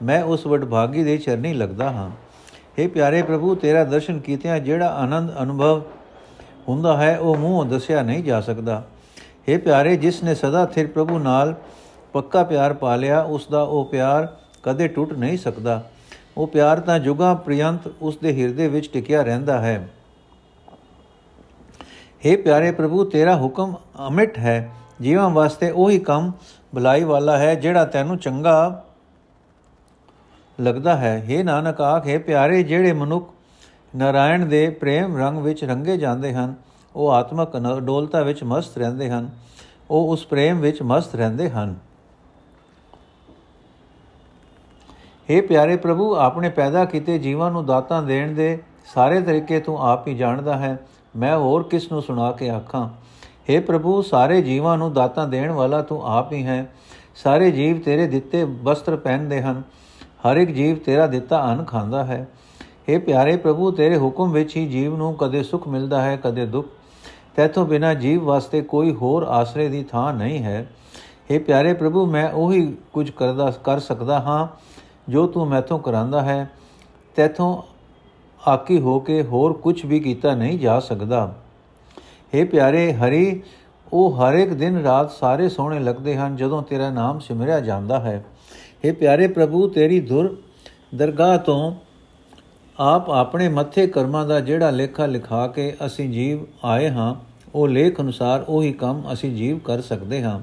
[0.04, 2.10] ਮੈਂ ਉਸ ਵਡਭਾਗੀ ਦੇ ਚਰਨੀ ਲੱਗਦਾ ਹਾਂ
[2.80, 5.82] हे ਪਿਆਰੇ ਪ੍ਰਭੂ ਤੇਰਾ ਦਰਸ਼ਨ ਕੀਤਿਆਂ ਜਿਹੜਾ ਆਨੰਦ ਅਨੁਭਵ
[6.68, 8.82] ਹੁੰਦਾ ਹੈ ਉਹ ਮੂੰਹੋਂ ਦੱਸਿਆ ਨਹੀਂ ਜਾ ਸਕਦਾ
[9.50, 11.56] हे ਪਿਆਰੇ ਜਿਸ ਨੇ ਸਦਾ ਥਿਰ ਪ੍ਰਭੂ ਨਾਲ
[12.19, 15.83] ਪੱਕਾ ਪਿਆਰ ਪਾ ਲਿਆ ਉਸ ਦਾ ਉਹ ਪਿਆਰ ਕਦੇ ਟੁੱਟ ਨਹੀਂ ਸਕਦਾ।
[16.37, 19.89] ਉਹ ਪਿਆਰ ਤਾਂ ਜੁਗਾਂ ਪ੍ਰਿਯੰਤ ਉਸ ਦੇ ਹਿਰਦੇ ਵਿੱਚ ਟਿਕਿਆ ਰਹਿੰਦਾ ਹੈ।
[22.25, 23.75] हे ਪਿਆਰੇ ਪ੍ਰਭੂ, ਤੇਰਾ ਹੁਕਮ
[24.09, 24.71] ਅਮਿਟ ਹੈ।
[25.03, 26.33] ਜੀਵਾਂ ਵਾਸਤੇ ਉਹੀ ਕੰਮ
[26.75, 28.85] ਭਲਾਈ ਵਾਲਾ ਹੈ, ਜਿਹੜਾ ਤੈਨੂੰ ਚੰਗਾ
[30.61, 33.33] ਲੱਗਦਾ ਹੈ। हे ਨਾਨਕ ਆਖੇ ਪਿਆਰੇ, ਜਿਹੜੇ ਮਨੁੱਖ
[33.97, 36.55] ਨਾਰਾਇਣ ਦੇ ਪ੍ਰੇਮ ਰੰਗ ਵਿੱਚ ਰੰਗੇ ਜਾਂਦੇ ਹਨ,
[36.97, 39.31] ਉਹ ਆਤਮਕ ਅਡੋਲਤਾ ਵਿੱਚ ਮਸਤ ਰਹਿੰਦੇ ਹਨ,
[39.91, 41.88] ਉਹ ਉਸ ਪ੍ਰੇਮ ਵਿੱਚ ਮਸਤ ਰਹਿੰਦੇ ਹਨ।
[45.30, 48.58] हे ਪਿਆਰੇ ਪ੍ਰਭੂ ਆਪਣੇ ਪੈਦਾ ਕੀਤੇ ਜੀਵਾਂ ਨੂੰ ਦਾਤਾਂ ਦੇਣ ਦੇ
[48.94, 50.78] ਸਾਰੇ ਤਰੀਕੇ ਤੂੰ ਆਪ ਹੀ ਜਾਣਦਾ ਹੈ
[51.16, 52.88] ਮੈਂ ਹੋਰ ਕਿਸ ਨੂੰ ਸੁਣਾ ਕੇ ਆਖਾਂ
[53.50, 56.66] हे ਪ੍ਰਭੂ ਸਾਰੇ ਜੀਵਾਂ ਨੂੰ ਦਾਤਾਂ ਦੇਣ ਵਾਲਾ ਤੂੰ ਆਪ ਹੀ ਹੈ
[57.16, 59.62] ਸਾਰੇ ਜੀਵ ਤੇਰੇ ਦਿੱਤੇ ਵਸਤਰ ਪਹਿਨਦੇ ਹਨ
[60.26, 62.26] ਹਰ ਇੱਕ ਜੀਵ ਤੇਰਾ ਦਿੱਤਾ ਅੰਨ ਖਾਂਦਾ ਹੈ
[62.90, 66.68] हे ਪਿਆਰੇ ਪ੍ਰਭੂ ਤੇਰੇ ਹੁਕਮ ਵਿੱਚ ਹੀ ਜੀਵ ਨੂੰ ਕਦੇ ਸੁਖ ਮਿਲਦਾ ਹੈ ਕਦੇ ਦੁੱਖ
[67.36, 70.66] ਤੇਥੋਂ ਬਿਨਾ ਜੀਵ ਵਾਸਤੇ ਕੋਈ ਹੋਰ ਆਸਰੇ ਦੀ ਥਾਂ ਨਹੀਂ ਹੈ
[71.32, 74.48] हे ਪਿਆਰੇ ਪ੍ਰਭੂ ਮੈਂ ਉਹੀ ਕੁਝ ਕਰਦਾ ਕਰ ਸਕਦਾ ਹਾਂ
[75.09, 76.51] ਜੋ ਤੂੰ ਮੈਥੋਂ ਕਰਾਂਦਾ ਹੈ,
[77.17, 77.63] ਤੇਥੋਂ
[78.49, 81.35] ਆਕੀ ਹੋ ਕੇ ਹੋਰ ਕੁਝ ਵੀ ਕੀਤਾ ਨਹੀਂ ਜਾ ਸਕਦਾ।
[82.35, 83.43] हे ਪਿਆਰੇ ਹਰੀ,
[83.93, 88.25] ਉਹ ਹਰ ਇੱਕ ਦਿਨ ਰਾਤ ਸਾਰੇ ਸੋਹਣੇ ਲੱਗਦੇ ਹਨ ਜਦੋਂ ਤੇਰਾ ਨਾਮ ਸਿਮਰਿਆ ਜਾਂਦਾ ਹੈ।
[88.87, 90.37] हे ਪਿਆਰੇ ਪ੍ਰਭੂ, ਤੇਰੀ ਧੁਰ
[90.95, 91.73] ਦਰਗਾਹ ਤੋਂ
[92.79, 97.15] ਆਪ ਆਪਣੇ ਮੱਥੇ ਕਰਮਾਂ ਦਾ ਜਿਹੜਾ ਲੇਖਾ ਲਿਖਾ ਕੇ ਅਸੀਂ ਜੀਵ ਆਏ ਹਾਂ,
[97.55, 100.41] ਉਹ ਲੇਖ ਅਨੁਸਾਰ ਉਹੀ ਕੰਮ ਅਸੀਂ ਜੀਵ ਕਰ ਸਕਦੇ ਹਾਂ।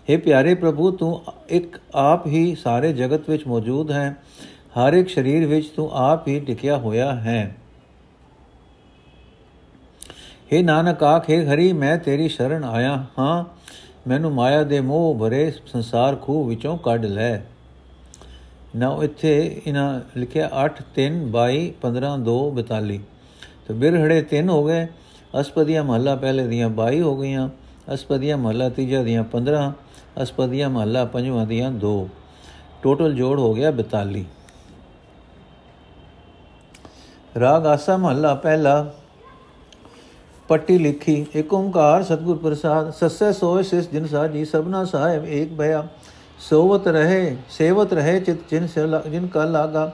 [0.00, 4.16] हे ਪਿਆਰੇ ਪ੍ਰਭੂ, ਤੂੰ ਇੱਕ ਆਪ ਹੀ ਸਾਰੇ ਜਗਤ ਵਿੱਚ ਮੌਜੂਦ ਹੈ।
[4.78, 7.56] ਹਰ ਇੱਕ ਸਰੀਰ ਵਿੱਚ ਤੂੰ ਆਪ ਹੀ ਟਿਕਿਆ ਹੋਇਆ ਹੈ।
[10.52, 13.44] हे ਨਾਨਕ ਆਖੇ ਹਰੀ, ਮੈਂ ਤੇਰੀ ਸ਼ਰਨ ਆਇਆ ਹਾਂ।
[14.08, 17.38] ਮੈਨੂੰ ਮਾਇਆ ਦੇ ਮੋਹ ਭਰੇ ਸੰਸਾਰ ਖੂਹ ਵਿੱਚੋਂ ਕੱਢ ਲੈ।
[18.76, 22.98] ਨਾ ਇੱਥੇ ਇਹਨਾਂ ਲਿਖਿਆ 8 3 22 15 2 42
[23.68, 24.86] ਤੇ ਬਿਰਹੜੇ 3 ਹੋ ਗਏ।
[25.40, 27.48] ਅਸਪਦੀਆਂ ਮਹੱਲਾ ਪਹਿਲੇ ਦੀਆਂ 22 ਹੋ ਗਈਆਂ।
[27.94, 29.72] ਅਸਪਦੀਆਂ ਮਹੱਲਾ ਤੀਜਾ ਦੀਆਂ 15
[30.22, 31.94] ਅਸਪਦੀਆਂ ਮਹੱਲਾ ਪੰਜਵਾਂ ਦੀਆਂ 2
[32.82, 34.24] ਟੋਟਲ ਜੋੜ ਹੋ ਗਿਆ 42
[37.40, 38.92] ਰਾਗ ਆਸਾ ਮਹੱਲਾ ਪਹਿਲਾ।
[40.48, 45.86] ਪੱਟੀ ਲਿਖੀ ਏਕ ਓੰਕਾਰ ਸਤਗੁਰ ਪ੍ਰਸਾਦ, ਸੱਸੇ ਸੋਏ ਸਿਸ ਜਿਨ ਸਾਜੀ, ਸਭਨਾ ਸਾਹਿਬ ਏਕ ਭਇਆ।
[46.40, 48.66] ਸੋਵਤ ਰਹੇ, ਸੇਵਤ ਰਹੇ ਚਿਤ ਜਿਨ
[49.10, 49.90] ਜਿਨ ਕਾ ਲਾਗਾ,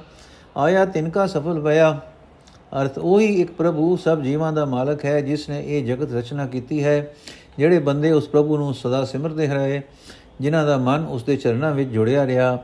[0.56, 1.98] ਆਇਆ ਤਿਨ ਕਾ ਸਫਲ ਭਇਆ।
[2.72, 6.82] ਅਰਥ ਉਹੀ ਇੱਕ ਪ੍ਰਭੂ, ਸਭ ਜੀਵਾਂ ਦਾ ਮਾਲਕ ਹੈ, ਜਿਸ ਨੇ ਇਹ ਜਗਤ ਰਚਨਾ ਕੀਤੀ
[6.84, 7.14] ਹੈ।
[7.58, 9.82] ਜਿਹੜੇ ਬੰਦੇ ਉਸ ਪ੍ਰਭੂ ਨੂੰ ਸਦਾ ਸਿਮਰਦੇ ਰਹੇ,
[10.40, 12.58] ਜਿਨ੍ਹਾਂ ਦਾ ਮਨ ਉਸ ਦੇ ਚਰਨਾਂ ਵਿੱਚ ਜੁੜਿਆ ਰਿਹਾ,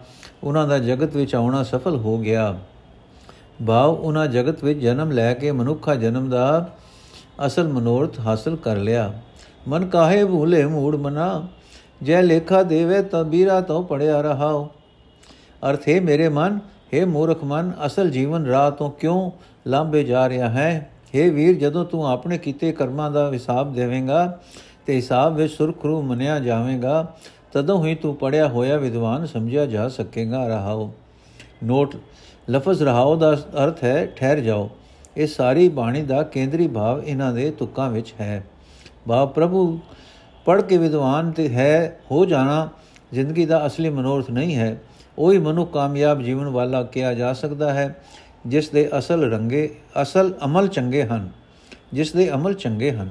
[0.44, 2.58] ਉਹਨਾਂ ਦਾ ਜਗਤ ਵਿੱਚ ਆਉਣਾ ਸਫਲ ਹੋ ਗਿਆ।
[3.66, 6.68] ਭਾਵ ਉਹਨਾਂ ਜਗਤ ਵਿੱਚ ਜਨਮ ਲੈ ਕੇ ਮਨੁੱਖਾ ਜਨਮ ਦਾ
[7.46, 9.12] ਅਸਲ ਮਨੋਰਥ ਹਾਸਲ ਕਰ ਲਿਆ।
[9.68, 11.48] ਮਨ ਕਾਹੇ ਭੂਲੇ ਮੂੜ ਮਨਾ,
[12.02, 14.70] ਜੈ ਲੇਖਾ ਦੇਵੇ ਤਬੀਰਾ ਤੋਂ ਪੜਿਆ ਰਹਾਓ
[15.70, 16.58] ਅਰਥ, ਹੈ ਮੇਰੇ ਮਨ,
[16.94, 19.30] ਹੈ ਮੂਰਖ ਮਨ, ਅਸਲ ਜੀਵਨ ਰਾਹ ਤੋਂ ਕਿਉਂ
[19.66, 20.90] ਲਾਂਬੇ ਜਾ ਰਿਹਾ ਹੈ?
[21.08, 24.40] हे ਵੀਰ, ਜਦੋਂ ਤੂੰ ਆਪਣੇ ਕੀਤੇ ਕਰਮਾਂ ਦਾ ਹਿਸਾਬ ਦੇਵੇਂਗਾ
[24.86, 27.14] ਤੇ ਹਿਸਾਬ ਵਿੱਚ ਸੁਰਖਰੂ ਮੰਨਿਆ ਜਾਵੇਂਗਾ,
[27.52, 30.92] ਤਦੋਂ ਹੀ ਤੂੰ ਪੜਿਆ ਹੋਇਆ ਵਿਦਵਾਨ ਸਮਝਿਆ ਜਾ ਸਕੇਗਾ। ਰਹਾਓ।
[31.64, 31.96] ਨੋਟ,
[32.50, 34.70] ਲਫ਼ਜ਼ ਰਹਾਓ ਦਾ ਅਰਥ ਹੈ, ਠਹਿਰ ਜਾਓ।
[35.16, 38.44] ਇਹ ਸਾਰੀ ਬਾਣੀ ਦਾ ਕੇਂਦਰੀ ਭਾਵ ਇਹਨਾਂ ਦੇ ਤੁਕਾਂ ਵਿੱਚ ਹੈ।
[39.08, 39.80] ਭਾਵ ਪ੍ਰਭੂ
[40.44, 42.68] ਪੜ ਕੇ ਵਿਦਵਾਨ ਤੇ ਹੈ, ਹੋ ਜਾਣਾ
[43.12, 44.82] ਜ਼ਿੰਦਗੀ ਦਾ ਅਸਲੀ ਮਨੋਰਥ ਨਹੀਂ ਹੈ।
[45.18, 47.96] ਉਹੀ ਮਨੁ ਕਾਮਯਾਬ ਜੀਵਨ ਵਾਲਾ ਕਿਹਾ ਜਾ ਸਕਦਾ ਹੈ,
[48.46, 51.28] ਜਿਸ ਦੇ ਅਸਲ ਰੰਗੇ, ਅਸਲ ਅਮਲ ਚੰਗੇ ਹਨ,
[51.92, 53.10] ਜਿਸ ਦੇ ਅਮਲ ਚੰਗੇ ਹਨ।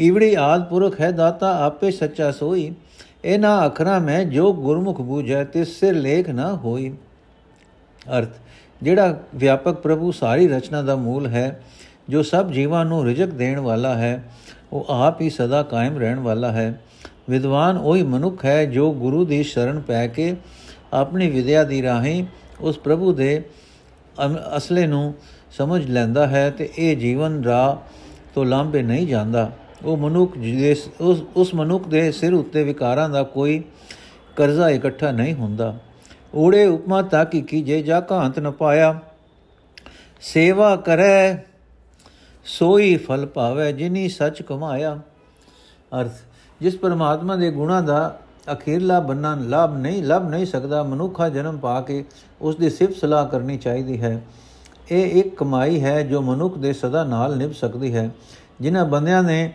[0.00, 2.72] ਈਵੜੀ ਆਦ ਪੁਰਖ ਹੈ, ਦਾਤਾ ਆਪੇ ਸੱਚਾ ਸੋਈ।
[3.24, 6.92] ਇਹਨਾਂ ਅਖਰਾਂ ਮੈਂ ਜੋ ਗੁਰਮੁਖ ਬੂਝੈ ਤਿਸ ਸਿਰ ਲੇਖ ਨਾ ਹੋਈ।
[8.18, 8.28] ਅਰਥ,
[8.82, 11.60] ਜਿਹੜਾ ਵਿਆਪਕ ਪ੍ਰਭੂ ਸਾਰੀ ਰਚਨਾ ਦਾ ਮੂਲ ਹੈ,
[12.08, 14.22] ਜੋ ਸਭ ਜੀਵਾਂ ਨੂੰ ਰਿਜਕ ਦੇਣ ਵਾਲਾ ਹੈ,
[14.72, 16.80] ਉਹ ਆਪ ਹੀ ਸਦਾ ਕਾਇਮ ਰਹਿਣ ਵਾਲਾ ਹੈ।
[17.30, 20.34] ਵਿਦਵਾਨ ਉਹੀ ਮਨੁੱਖ ਹੈ, ਜੋ ਗੁਰੂ ਦੀ ਸ਼ਰਨ ਪੈ ਕੇ
[20.92, 22.24] ਆਪਣੀ ਵਿਦਿਆ ਦੀ ਰਾਹੀਂ
[22.60, 23.42] ਉਸ ਪ੍ਰਭੂ ਦੇ
[24.56, 25.14] ਅਸਲੇ ਨੂੰ
[25.50, 27.76] ਸਮਝ ਲੈਂਦਾ ਹੈ ਤੇ ਇਹ ਜੀਵਨ ਰਾਹ
[28.34, 29.50] ਤੋਂ ਲਾਂਭੇ ਨਹੀਂ ਜਾਂਦਾ।
[29.84, 33.62] ਉਹ ਮਨੁੱਖ ਜਿਸ ਉਸ ਉਸ ਮਨੁੱਖ ਦੇ ਸਿਰ ਉੱਤੇ ਵਿਕਾਰਾਂ ਦਾ ਕੋਈ
[34.36, 35.74] ਕਰਜ਼ਾ ਇਕੱਠਾ ਨਹੀਂ ਹੁੰਦਾ।
[36.34, 38.98] ਊੜੇ ਉਪਮਾ ਤਾਕੀ ਕੀਜੇ ਜਾ ਕਾਂਤ ਨ ਪਾਇਆ,
[40.20, 41.44] ਸੇਵਾ ਕਰੈ,
[42.44, 44.98] ਸੋਈ ਫਲ ਪਾਵੇ, ਜਿਨੀ ਸੱਚ ਕਮਾਇਆ।
[46.00, 46.12] ਅਰਥ,
[46.60, 48.18] ਜਿਸ ਪਰਮਾਤਮਾ ਦੇ ਗੁਣਾ ਦਾ
[48.52, 52.04] ਅਖੀਰਲਾ ਬੰਨਾ ਲਾਭ ਨਹੀਂ, ਲੱਭ ਨਹੀਂ ਸਕਦਾ, ਮਨੁੱਖਾ ਜਨਮ ਪਾ ਕੇ
[52.40, 54.20] ਉਸ ਦੀ ਸਿਫਤ ਸਲਾਹ ਕਰਨੀ ਚਾਹੀਦੀ ਹੈ।
[54.90, 58.10] ਇਹ ਇੱਕ ਕਮਾਈ ਹੈ ਜੋ ਮਨੁੱਖ ਦੇ ਸਦਾ ਨਾਲ ਨਿਭ ਸਕਦੀ ਹੈ।
[58.60, 59.52] ਜਿਨ੍ਹਾਂ ਬੰਦਿਆਂ ਨੇ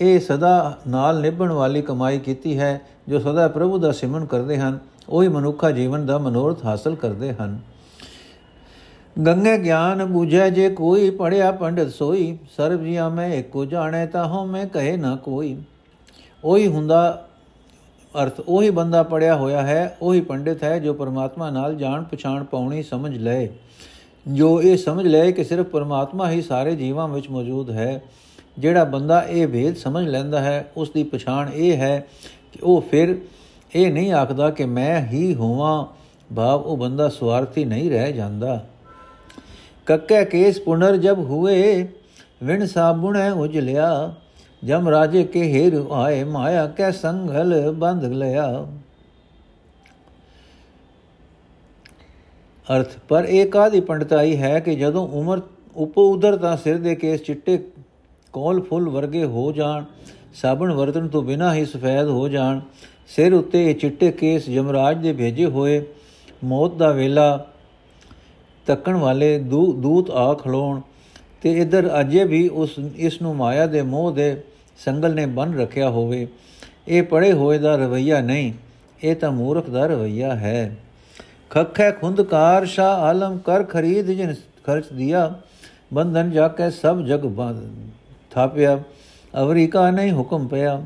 [0.00, 4.78] ਇਹ ਸਦਾ ਨਾਲ ਨਿਭਣ ਵਾਲੀ ਕਮਾਈ ਕੀਤੀ ਹੈ, ਜੋ ਸਦਾ ਪ੍ਰਭੂ ਦਾ ਸਿਮਰਨ ਕਰਦੇ ਹਨ,
[5.08, 7.58] ਉਹੀ ਮਨੁੱਖਾ ਜੀਵਨ ਦਾ ਮਨੋਰਥ ਹਾਸਲ ਕਰਦੇ ਹਨ।
[9.26, 14.66] ਗੰਗੇ ਗਿਆਨ ਬੂਝੈ ਜੇ ਕੋਈ ਪੜਿਆ ਪੰਡਿਤ ਸੋਈ, ਸਰਬ ਜੀਆ ਮੈਂ ਇੱਕੋ ਜਾਣੈ, ਤਾਹੋ ਮੈਂ
[14.66, 15.56] ਕਹੇ ਨਾ ਕੋਈ।
[16.44, 17.28] ਉਹੀ ਹੁੰਦਾ,
[18.22, 22.82] ਅਰਥ, ਉਹੀ ਬੰਦਾ ਪੜਿਆ ਹੋਇਆ ਹੈ, ਉਹੀ ਪੰਡਿਤ ਹੈ, ਜੋ ਪਰਮਾਤਮਾ ਨਾਲ ਜਾਣ ਪਛਾਣ ਪਾਉਣੀ
[22.82, 23.48] ਸਮਝ ਲਏ।
[24.28, 28.02] ਜੋ ਇਹ ਸਮਝ ਲਏ ਕਿ ਸਿਰਫ ਪਰਮਾਤਮਾ ਹੀ ਸਾਰੇ ਜੀਵਾਂ ਵਿੱਚ ਮੌਜੂਦ ਹੈ
[28.58, 32.06] ਜਿਹੜਾ ਬੰਦਾ ਇਹ ਭੇਦ ਸਮਝ ਲੈਂਦਾ ਹੈ ਉਸ ਦੀ ਪਛਾਣ ਇਹ ਹੈ
[32.52, 33.16] ਕਿ ਉਹ ਫਿਰ
[33.74, 35.86] ਇਹ ਨਹੀਂ ਆਖਦਾ ਕਿ ਮੈਂ ਹੀ ਹੋਵਾਂ,
[36.36, 38.66] ਭਾਵ ਉਹ ਬੰਦਾ ਸਵਾਰਥੀ ਨਹੀਂ ਰਹਿ ਜਾਂਦਾ।
[39.86, 41.88] ਕੱਕੇ ਕੇਸ ਪੁਨਰ ਜਬ ਹੁਏ,
[42.42, 44.14] ਵਿਣ ਸਾਬੁਣੇ ਉਜਲਿਆ
[44.64, 48.66] ਜਮ ਰਾਜੇ ਕੇ ਹੀਰ ਆਏ, ਮਾਇਆ ਕੈ ਸੰਗਲ ਬੰਧ ਲਿਆ।
[52.66, 55.40] ਅਰਥ, ਪਰ ਇੱਕ ਆਦੀ ਪੰਡਤਾਈ ਹੈ ਕਿ ਜਦੋਂ ਉਮਰ
[55.76, 57.58] ਉਪ ਉਦਰ ਤਾਂ ਸਿਰ ਦੇ ਕੇਸ ਚਿੱਟੇ
[58.36, 59.84] ਕੋਲ ਫੁੱਲ ਵਰਗੇ ਹੋ ਜਾਣ,
[60.34, 62.60] ਸਾਬਣ ਵਰਤਨ ਤੋਂ ਬਿਨਾ ਹੀ ਸਫੈਦ ਹੋ ਜਾਣ।
[63.08, 65.80] ਸਿਰ ਉੱਤੇ ਚਿੱਟੇ ਕੇਸ ਜਮਰਾਜ ਦੇ ਭੇਜੇ ਹੋਏ
[66.44, 67.46] ਮੌਤ ਦਾ ਵੇਲਾ
[68.66, 70.80] ਤੱਕਣ ਵਾਲੇ ਦੂਤ ਆ ਖਲੋਣ
[71.42, 74.36] ਤੇ ਇਧਰ ਅਜੇ ਵੀ ਉਸ, ਇਸ ਨੂੰ ਮਾਇਆ ਦੇ ਮੋਹ ਦੇ
[74.78, 76.26] ਸੰਗਲ ਨੇ ਬੰਨ ਰੱਖਿਆ ਹੋਵੇ।
[76.88, 78.52] ਇਹ ਪੜੇ ਹੋਏ ਦਾ ਰਵਈਆ ਨਹੀਂ,
[79.02, 80.76] ਇਹ ਤਾਂ ਮੂਰਖ ਦਾ ਰਵਈਆ ਹੈ।
[81.50, 85.32] ਖਖੈ ਖੁੰਦਕਾਰ ਸ਼ਾ ਆਲਮ, ਕਰ ਖਰੀਦ ਜਿਨ ਖਰਚ ਦਿਆ,
[85.94, 87.64] ਬੰਧਨ ਜਾ ਕੇ ਸਭ ਜਗ ਬੰਦ।
[88.36, 88.78] ਥਾਪਿਆ,
[89.34, 90.82] ਅਵਰੀਕਾ ਨਹੀਂ ਹੁਕਮ ਪਿਆ।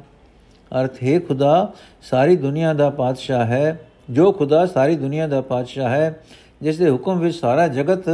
[0.73, 6.23] ਅਰਥ, ਹੈ ਖੁਦਾ, ਸਾਰੀ ਦੁਨੀਆ ਦਾ ਪਾਤਸ਼ਾਹ ਹੈ, ਜੋ ਖੁਦਾ ਸਾਰੀ ਦੁਨੀਆ ਦਾ ਪਾਤਸ਼ਾਹ ਹੈ,
[6.63, 8.09] ਜਿਸ ਦੇ ਹੁਕਮ ਵਿੱਚ ਸਾਰਾ ਜਗਤ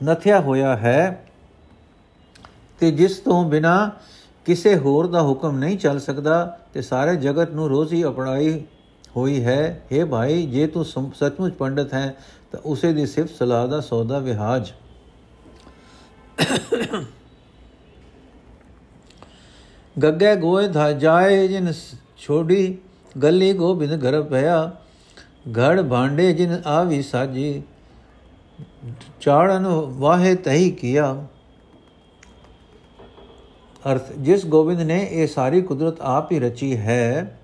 [0.00, 1.24] ਨਥਿਆ ਹੋਇਆ ਹੈ,
[2.80, 3.90] ਤੇ ਜਿਸ ਤੋਂ ਬਿਨਾ
[4.46, 8.62] ਕਿਸੇ ਹੋਰ ਦਾ ਹੁਕਮ ਨਹੀਂ ਚੱਲ ਸਕਦਾ, ਤੇ ਸਾਰੇ ਜਗਤ ਨੂੰ ਰੋਜ਼ੀ ਅਪਣਾਈ
[9.16, 12.14] ਹੋਈ ਹੈ। हे ਭਾਈ, ਜੇ ਤੂੰ ਸੱਚਮੁੱਚ ਪੰਡਤ ਹੈ,
[12.52, 14.72] ਤਾਂ ਉਸੇ ਦੀ ਸਿਫਤ ਸਲਾਹ ਦਾ ਸੌਦਾ ਵਿਹਾਜ।
[19.96, 21.72] ਗੱਗੇ ਗੋਏ ਧਾ ਜਾਏ ਜਿਨ
[22.18, 22.78] ਛੋੜੀ
[23.22, 24.70] ਗੱਲੀ ਗੋਬਿੰਦ ਘਰ ਪਿਆ।
[25.58, 27.62] ਘੜ ਭਾਂਡੇ ਜਿਨ ਆਵੀ ਸਾਜੀ,
[29.20, 29.66] ਚਾੜਨ
[29.98, 31.14] ਵਾਹੇ ਤਹੀ ਕੀਆ।
[33.82, 37.38] ਅਰਥ, ਜਿਸ ਗੋਬਿੰਦ ਨੇ ਇਹ ਸਾਰੀ ਕੁਦਰਤ ਆਪ ਹੀ ਰਚੀ ਹੈ,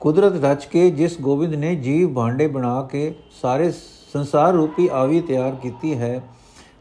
[0.00, 3.70] ਕੁਦਰਤ ਰਚ ਕੇ ਜਿਸ ਗੋਬਿੰਦ ਨੇ ਜੀਵ ਭਾਂਡੇ ਬਣਾ ਕੇ ਸਾਰੇ
[4.12, 6.20] ਸੰਸਾਰ ਰੂਪੀ ਆਵੀ ਤਿਆਰ ਕੀਤੀ ਹੈ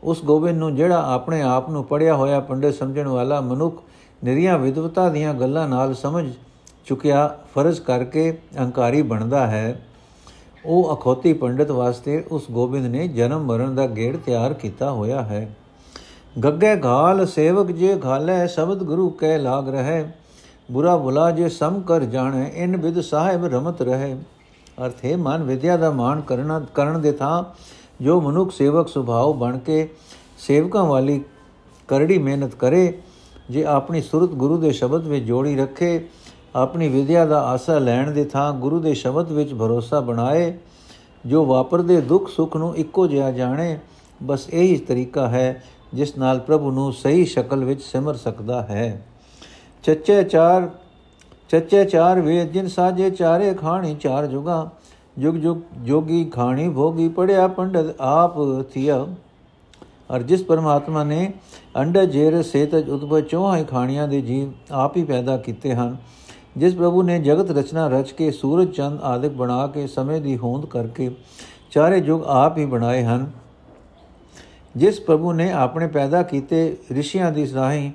[0.04, 3.84] ਉਸ ਗੋਬਿੰਦ ਨੂੰ ਜਿਹੜਾ ਆਪਣੇ ਆਪ ਨੂੰ ਪੜਿਆ ਹੋਇਆ ਪੰਡਿਤ ਸਮਝਣ ਵਾਲਾ ਮਨੁੱਖ
[4.24, 6.32] ਨਿਰੀਆਂ ਵਿਦਵਤਾ ਦੀਆਂ ਗੱਲਾਂ ਨਾਲ ਸਮਝ
[6.86, 9.82] ਚੁੱਕਿਆ ਫਰਜ਼ ਕਰਕੇ ਅਹੰਕਾਰੀ ਬਣਦਾ ਹੈ।
[10.66, 15.56] ਉਹ ਅਖੋਤੀ ਪੰਡਿਤ ਵਾਸਤੇ ਉਸ ਗੋਬਿੰਦ ਨੇ ਜਨਮ ਮਰਨ ਦਾ ਗੇੜ ਤਿਆਰ ਕੀਤਾ ਹੋਇਆ ਹੈ।
[16.44, 20.06] ਗੱਗੇ ਘਾਲ ਸੇਵਕ ਜੇ ਘਾਲੇ ਸ਼ਬਦ ਗੁਰੂ ਕਹਿ ਲਾਗ ਰਹੇ,
[20.72, 24.18] ਬੁਰਾ ਬੁਲਾ ਜੇ ਸਮ ਕਰ ਜਾਣੇ, ਇਨ ਵਿਦ ਸਾਹਿਬ ਰਮਤ ਰਹੇ।
[24.86, 27.44] ਅਰਥ ਹੈ, ਮਨ ਵਿਦਿਆ ਦਾ ਮਾਣ ਕਰਨਾ ਕਰਨ ਦੇ ਥਾਂ
[28.02, 29.88] ਜੋ ਮਨੁੱਖ ਸੇਵਕ ਸੁਭਾਅ ਬਣ ਕੇ
[30.38, 31.22] ਸੇਵਕਾਂ ਵਾਲੀ
[31.88, 32.94] ਕਰੜੀ ਮਿਹਨਤ ਕਰੇ,
[33.50, 36.08] ਜੇ ਆਪਣੀ ਸੁਰਤ ਗੁਰੂ ਦੇ ਸ਼ਬਦ ਵਿੱਚ ਜੋੜੀ ਰੱਖੇ,
[36.56, 40.54] ਆਪਣੀ ਵਿਦਿਆ ਦਾ ਆਸਾ ਲੈਣ ਦੇ ਥਾਂ ਗੁਰੂ ਦੇ ਸ਼ਬਦ ਵਿੱਚ ਭਰੋਸਾ ਬਣਾਏ,
[41.26, 43.78] ਜੋ ਵਾਪਰਦੇ ਦੁੱਖ ਸੁੱਖ ਨੂੰ ਇੱਕੋ ਜਿਹਾ ਜਾਣੇ,
[44.24, 49.06] ਬਸ ਇਹੀ ਤਰੀਕਾ ਹੈ ਜਿਸ ਨਾਲ ਪ੍ਰਭੂ ਨੂੰ ਸਹੀ ਸ਼ਕਲ ਵਿੱਚ ਸਿਮਰ ਸਕਦਾ ਹੈ।
[49.84, 50.70] ਚੱਚੇ ਚਾਰ
[51.50, 54.70] ਚੱਚੇ ਚਾਰ ਵੇਦ ਜਿਨ ਸਾਜੇ ਚਾਰੇ ਖਾਣੀ ਚਾਰ ਜੁਗਾ
[55.18, 58.36] ਜੁਗ ਜੁਗ ਜੋਗੀ ਖਾਣੀ ਭੋਗੀ ਪੜਿਆ ਪੰਡਤ ਆਪ
[58.74, 59.06] ਥਿਆ।
[60.12, 61.32] ਔਰ ਜਿਸ ਪਰਮਾਤਮਾ ਨੇ
[61.76, 65.96] ਅੰਡਾ ਜੇਰ ਸੇਤਜ ਉਤਪਵ ਚੋਹਾਂ ਖਾਣੀਆਂ ਦੇ ਜੀਵ ਆਪ ਹੀ ਪੈਦਾ ਕੀਤੇ ਹਨ,
[66.58, 70.66] ਜਿਸ ਪ੍ਰਭੂ ਨੇ ਜਗਤ ਰਚਨਾ ਰਚ ਕੇ ਸੂਰਜ ਚੰਦ ਆਦਿਕ ਬਣਾ ਕੇ ਸਮੇਂ ਦੀ ਹੋਂਦ
[70.66, 71.10] ਕਰਕੇ
[71.72, 73.30] ਚਾਰੇ ਯੁਗ ਆਪ ਹੀ ਬਣਾਏ ਹਨ।
[74.76, 77.92] ਜਿਸ ਪ੍ਰਭੂ ਨੇ ਆਪਣੇ ਪੈਦਾ ਕੀਤੇ ઋષਿਆਂ ਦੀ ਰਾਹੀਂ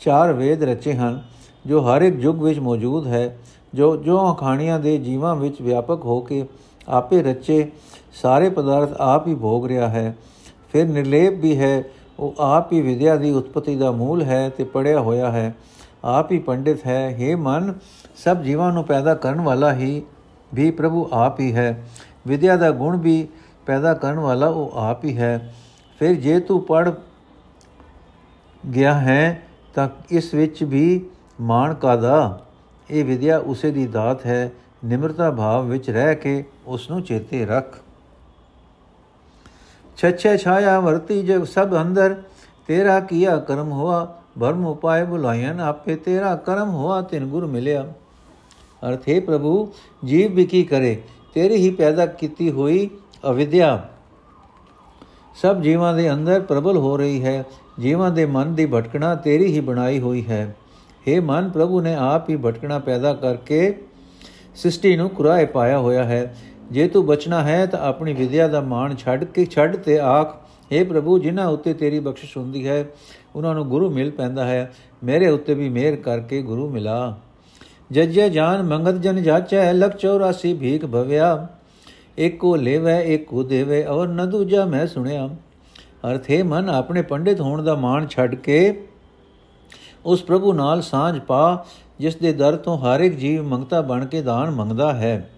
[0.00, 1.22] ਚਾਰ ਵੇਦ ਰਚੇ ਹਨ,
[1.66, 3.38] ਜੋ ਹਰ ਇੱਕ ਯੁਗ ਵਿੱਚ ਮੌਜੂਦ ਹੈ।
[3.74, 6.44] ਜੋ ਜੋ ਖਾਣੀਆਂ ਦੇ ਜੀਵਾਂ ਵਿੱਚ ਵਿਆਪਕ ਹੋ ਕੇ
[6.88, 7.70] ਆਪੇ ਰਚੇ,
[8.12, 10.16] ਸਾਰੇ ਪਦਾਰਥ ਆਪ ਹੀ ਭੋਗ ਰਿਹਾ ਹੈ।
[10.72, 11.82] ਫਿਰ ਨਿਰਲੇਪ ਵੀ ਹੈ,
[12.18, 15.54] ਉਹ ਆਪ ਹੀ ਵਿਦਿਆ ਦੀ ਉਤਪਤੀ ਦਾ ਮੂਲ ਹੈ ਤੇ ਪੜਿਆ ਹੋਇਆ ਹੈ।
[16.04, 17.74] ਆਪ ਹੀ ਪੰਡਿਤ ਹੈ। हे ਮਨ,
[18.16, 20.02] ਸਭ ਜੀਵਾਂ ਨੂੰ ਪੈਦਾ ਕਰਨ ਵਾਲਾ ਹੀ
[20.54, 21.88] ਵੀ ਪ੍ਰਭੂ ਆਪ ਹੀ ਹੈ।
[22.26, 23.28] ਵਿਦਿਆ ਦਾ ਗੁਣ ਵੀ
[23.66, 25.54] ਪੈਦਾ ਕਰਨ ਵਾਲਾ ਉਹ ਆਪ ਹੀ ਹੈ।
[25.98, 26.92] ਫਿਰ ਜੇ ਤੂੰ ਪੜ
[28.74, 29.42] ਗਿਆ ਹੈ,
[29.74, 31.06] ਤਾਂ ਇਸ ਵਿੱਚ ਵੀ
[31.40, 32.45] ਮਾਣ ਕਾਦਾ
[32.90, 34.52] ਇਹ ਵਿਦਿਆ ਉਸੇ ਦੀ ਦਾਤ ਹੈ,
[34.84, 37.78] ਨਿਮਰਤਾ ਭਾਵ ਵਿੱਚ ਰਹਿ ਕੇ ਉਸ ਨੂੰ ਚੇਤੇ ਰੱਖ।
[39.96, 42.22] ਛਛੇ ਛਾਇਆ ਵਰਤੀ ਜਗ ਸਭ ਅੰਦਰ,
[42.66, 47.92] ਤੇਰਾ ਕੀਆ ਕਰਮ ਹੋਆ ਭਰਮ ਉਪਾਏ ਬੁਲਾਇਨ ਆਪੇ, ਤੇਰਾ ਕਰਮ ਹੋਆ, ਤਿਨ ਗੁਰ ਮਿਲਿਆ।
[48.88, 49.72] ਅਰਥ, ਹੈ ਪ੍ਰਭੂ,
[50.04, 51.02] ਜੀਵ ਵੀ ਕੀ ਕਰੇ?
[51.34, 52.90] ਤੇਰੀ ਹੀ ਪੈਦਾ ਕੀਤੀ ਹੋਈ
[53.30, 53.88] ਅਵਿਦਿਆ।
[55.42, 57.44] ਸਭ ਜੀਵਾਂ ਦੇ ਅੰਦਰ ਪ੍ਰਬਲ ਹੋ ਰਹੀ ਹੈ,
[57.80, 60.56] ਜੀਵਾਂ ਦੇ ਮਨ ਦੀ ਭਟਕਣਾ ਤੇਰੀ ਹੀ ਬਣਾਈ ਹੋਈ ਹੈ।
[61.08, 63.74] हे ਮਨ ਪ੍ਰਭੂ ਨੇ ਆਪ ਹੀ ਭਟਕਣਾ ਪੈਦਾ ਕਰਕੇ
[64.54, 66.36] ਸ੍ਰਿਸ਼ਟੀ ਨੂੰ ਕੁਰਾਏ ਪਾਇਆ ਹੋਇਆ ਹੈ।
[66.70, 70.86] ਜੇ ਤੂੰ ਬਚਣਾ ਹੈ ਤਾਂ ਆਪਣੀ ਵਿਦਿਆ ਦਾ ਮਾਣ ਛੱਡ ਕੇ ਛੱਡ ਤੇ ਆਖ हे
[70.86, 72.86] ਪ੍ਰਭੂ, ਜਿਨ੍ਹਾਂ ਉੱਤੇ ਤੇਰੀ ਬਖਸ਼ਿਸ਼ ਹੁੰਦੀ ਹੈ,
[73.36, 74.72] ਉਹਨਾਂ ਨੂੰ ਗੁਰੂ ਮਿਲ ਪੈਂਦਾ ਹੈ।
[75.04, 77.18] ਮੇਰੇ ਉੱਤੇ ਵੀ ਮਿਹਰ ਕਰਕੇ ਗੁਰੂ ਮਿਲਾ।
[77.92, 81.48] ਜਜੇ ਜਾਨ ਮੰਗਤ ਜਨ ਜਾਚੈ, ਲਖ 84 ਭੀਖ ਭਵਿਆ।
[82.18, 85.28] ਏਕੋ ਲੈਵੇ, ਏਕੋ ਦੇਵੇ, ਔਰ ਨ ਦੂਜਾ ਮੈਂ ਸੁਣਿਆ।
[86.10, 88.84] ਅਰਥ, ਹੈ ਮਨ, ਆਪਣੇ ਪੰਡਿਤ ਹੋਣ ਦਾ ਮਾਣ ਛੱਡ ਕੇ
[90.06, 91.66] ਉਸ ਪ੍ਰਭੂ ਨਾਲ ਸਾਂਝ ਪਾ,
[91.98, 95.30] ਜਿਸ ਦੇ ਦਰ ਤੋਂ ਹਰ ਇੱਕ ਜੀਵ ਮੰਗਤਾ ਬਣ ਕੇ ਦਾਨ ਮੰਗਦਾ ਹੈ।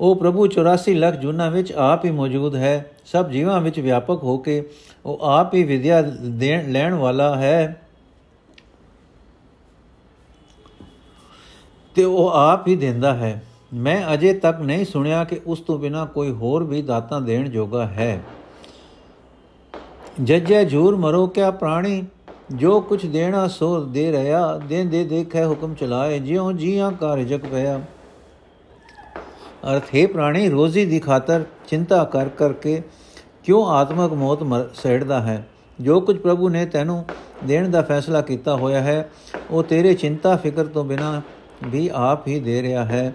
[0.00, 4.38] ਉਹ ਪ੍ਰਭੂ 84 ਲੱਖ ਜੁਨਾ ਵਿੱਚ ਆਪ ਹੀ ਮੌਜੂਦ ਹੈ। ਸਭ ਜੀਵਾਂ ਵਿੱਚ ਵਿਆਪਕ ਹੋ
[4.38, 4.70] ਕੇ
[5.06, 7.82] ਉਹ ਆਪ ਹੀ ਵਿਦਿਆ ਦੇਣ, ਲੈਣ ਵਾਲਾ ਹੈ।
[11.94, 13.42] ਤੇ ਉਹ ਆਪ ਹੀ ਦਿੰਦਾ ਹੈ।
[13.74, 17.86] ਮੈਂ ਅਜੇ ਤੱਕ ਨਹੀਂ ਸੁਣਿਆ ਕਿ ਉਸ ਤੋਂ ਬਿਨਾ ਕੋਈ ਹੋਰ ਵੀ ਦਾਤਾਂ ਦੇਣ ਜੋਗਾ
[17.86, 18.22] ਹੈ।
[20.22, 22.04] ਜੱਜੈ ਝੂਰ ਮਰੋ ਕਿਆ ਪ੍ਰਾਣੀ,
[22.54, 27.44] ਜੋ ਕੁਛ ਦੇਣਾ ਸੋ ਦੇ ਰਿਆ ਦੇ ਦੇ ਦੇਖੈ ਹੁਕਮ ਚਲਾਏ, ਜਿਉ ਜੀਆਂ ਕਾ ਰਿਜਕ
[27.46, 27.80] ਪਿਆ।
[29.72, 32.82] ਅਰਥ, ਹੈ ਪ੍ਰਾਣੀ, ਰੋਜ਼ੀ ਦੀ ਖਾਤਰ ਚਿੰਤਾ ਕਰ ਕਰਕੇ
[33.44, 34.38] ਕਿਉਂ ਆਤਮਕ ਮੌਤ
[34.74, 35.46] ਸਹਿੜਦਾ ਹੈ?
[35.80, 37.04] ਜੋ ਕੁਝ ਪ੍ਰਭੂ ਨੇ ਤੈਨੂੰ
[37.44, 39.10] ਦੇਣ ਦਾ ਫੈਸਲਾ ਕੀਤਾ ਹੋਇਆ ਹੈ,
[39.50, 41.22] ਉਹ ਤੇਰੇ ਚਿੰਤਾ ਫਿਕਰ ਤੋਂ ਬਿਨਾ
[41.64, 43.12] ਵੀ ਆਪ ਹੀ ਦੇ ਰਿਹਾ ਹੈ।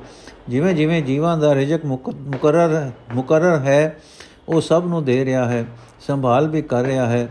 [0.50, 3.98] ਜਿਵੇਂ ਜਿਵੇਂ ਜੀਵਾਂ ਦਾ ਰਿਜਕ ਮੁਕਰਰ ਮੁਕਰਰ ਹੈ
[4.50, 5.66] ਉਹ ਸਭ ਨੂੰ ਦੇ ਰਿਹਾ ਹੈ,
[6.00, 7.28] ਸੰਭਾਲ ਵੀ ਕਰ ਰਿਹਾ ਹੈ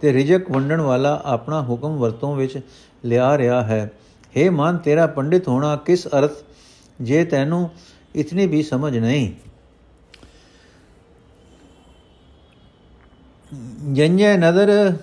[0.00, 2.60] ਤੇ ਰਿਜਕ ਵੰਡਣ ਵਾਲਾ ਆਪਣਾ ਹੁਕਮ ਵਰਤੋਂ ਵਿੱਚ
[3.04, 3.92] ਲਿਆ ਰਿਹਾ ਹੈ।
[4.36, 6.30] हे ਮਨ, ਤੇਰਾ ਪੰਡਿਤ ਹੋਣਾ ਕਿਸ ਅਰਥ?
[7.00, 7.70] ਜੇ ਤੈਨੂੰ
[8.14, 9.32] ਇਤਨੀ ਵੀ ਸਮਝ ਨਹੀਂ।
[13.92, 14.96] ਜੰਜੇ ਨਦਰ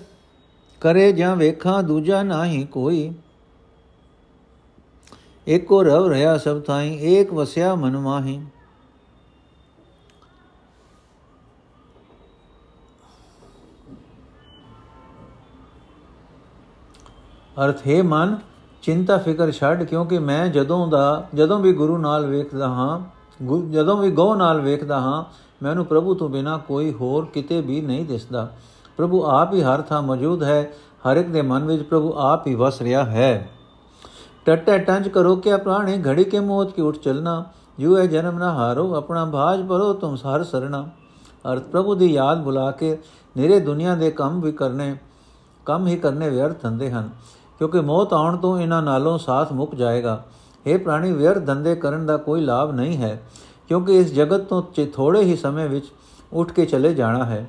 [0.80, 3.12] ਕਰੇ ਜਾਂ ਵੇਖਾਂ, ਦੂਜਾ ਨਹੀਂ ਕੋਈ।
[5.48, 8.40] ਏਕੋ ਰਵ ਰਹਾ ਸਭ ਥਾਈ, ਏਕ ਵਸਿਆ ਮਨ ਮਾਹੀ।
[17.56, 18.36] ਅਰਥ, ਹੈ ਮਨ,
[18.82, 23.00] ਚਿੰਤਾ, ਫਿਕਰ ਛੱਡ, ਕਿਉਂਕਿ ਮੈਂ ਜਦੋਂ ਦਾ, ਜਦੋਂ ਵੀ ਗੁਰੂ ਨਾਲ ਵੇਖਦਾ ਹਾਂ
[23.70, 25.24] ਜਦੋਂ ਵੀ ਗੋ ਨਾਲ ਵੇਖਦਾ ਹਾਂ
[25.62, 28.48] ਮੈਨੂੰ ਪ੍ਰਭੂ ਤੋਂ ਬਿਨਾ ਕੋਈ ਹੋਰ ਕਿਤੇ ਵੀ ਨਹੀਂ ਦਿਸਦਾ।
[28.96, 30.72] ਪ੍ਰਭੂ ਆਪ ਹੀ ਹਰ ਥਾਂ ਮੌਜੂਦ ਹੈ,
[31.06, 33.48] ਹਰ ਇੱਕ ਦੇ ਮਨ ਵਿੱਚ ਪ੍ਰਭੂ ਆਪ ਹੀ ਵਸ ਰਿਹਾ ਹੈ।
[34.46, 37.44] ਟਟੇ ਟੰਜ ਕਰੋ ਕਿ ਪ੍ਰਾਣੇ, ਘੜੀ ਕੇ ਮੌਤ ਕੀ ਉੱਠ ਚਲਣਾ,
[37.80, 40.88] ਯੂ ਹੈ ਜਨਮ ਨਾ ਹਾਰੋ, ਆਪਣਾ ਭਾਜ ਭਰੋ, ਤੁਮ ਸਾਰ ਸਰਣਾ।
[41.52, 42.98] ਅਰਥ, ਪ੍ਰਭੂ ਦੀ ਯਾਦ ਬੁਲਾ ਕੇ
[43.36, 44.96] ਨਿਰੇ ਦੁਨੀਆ ਦੇ ਕੰਮ ਵੀ ਕਰਨੇ,
[45.66, 47.10] ਕੰਮ ਹੀ ਕਰਨੇ ਵਿਅਰਥ ਹੁੰਦੇ ਹਨ।
[47.60, 50.22] ਕਿਉਂਕਿ ਮੌਤ ਆਉਣ ਤੋਂ ਇਹਨਾਂ ਨਾਲੋਂ ਸਾਥ ਮੁੱਕ ਜਾਏਗਾ।
[50.66, 53.20] ਇਹ ਪ੍ਰਾਣੀ, ਵਿਅਰਥ ਧੰਦੇ ਕਰਨ ਦਾ ਕੋਈ ਲਾਭ ਨਹੀਂ ਹੈ,
[53.68, 54.62] ਕਿਉਂਕਿ ਇਸ ਜਗਤ ਤੋਂ
[54.94, 55.90] ਥੋੜੇ ਹੀ ਸਮੇਂ ਵਿੱਚ
[56.32, 57.46] ਉੱਠ ਕੇ ਚਲੇ ਜਾਣਾ ਹੈ।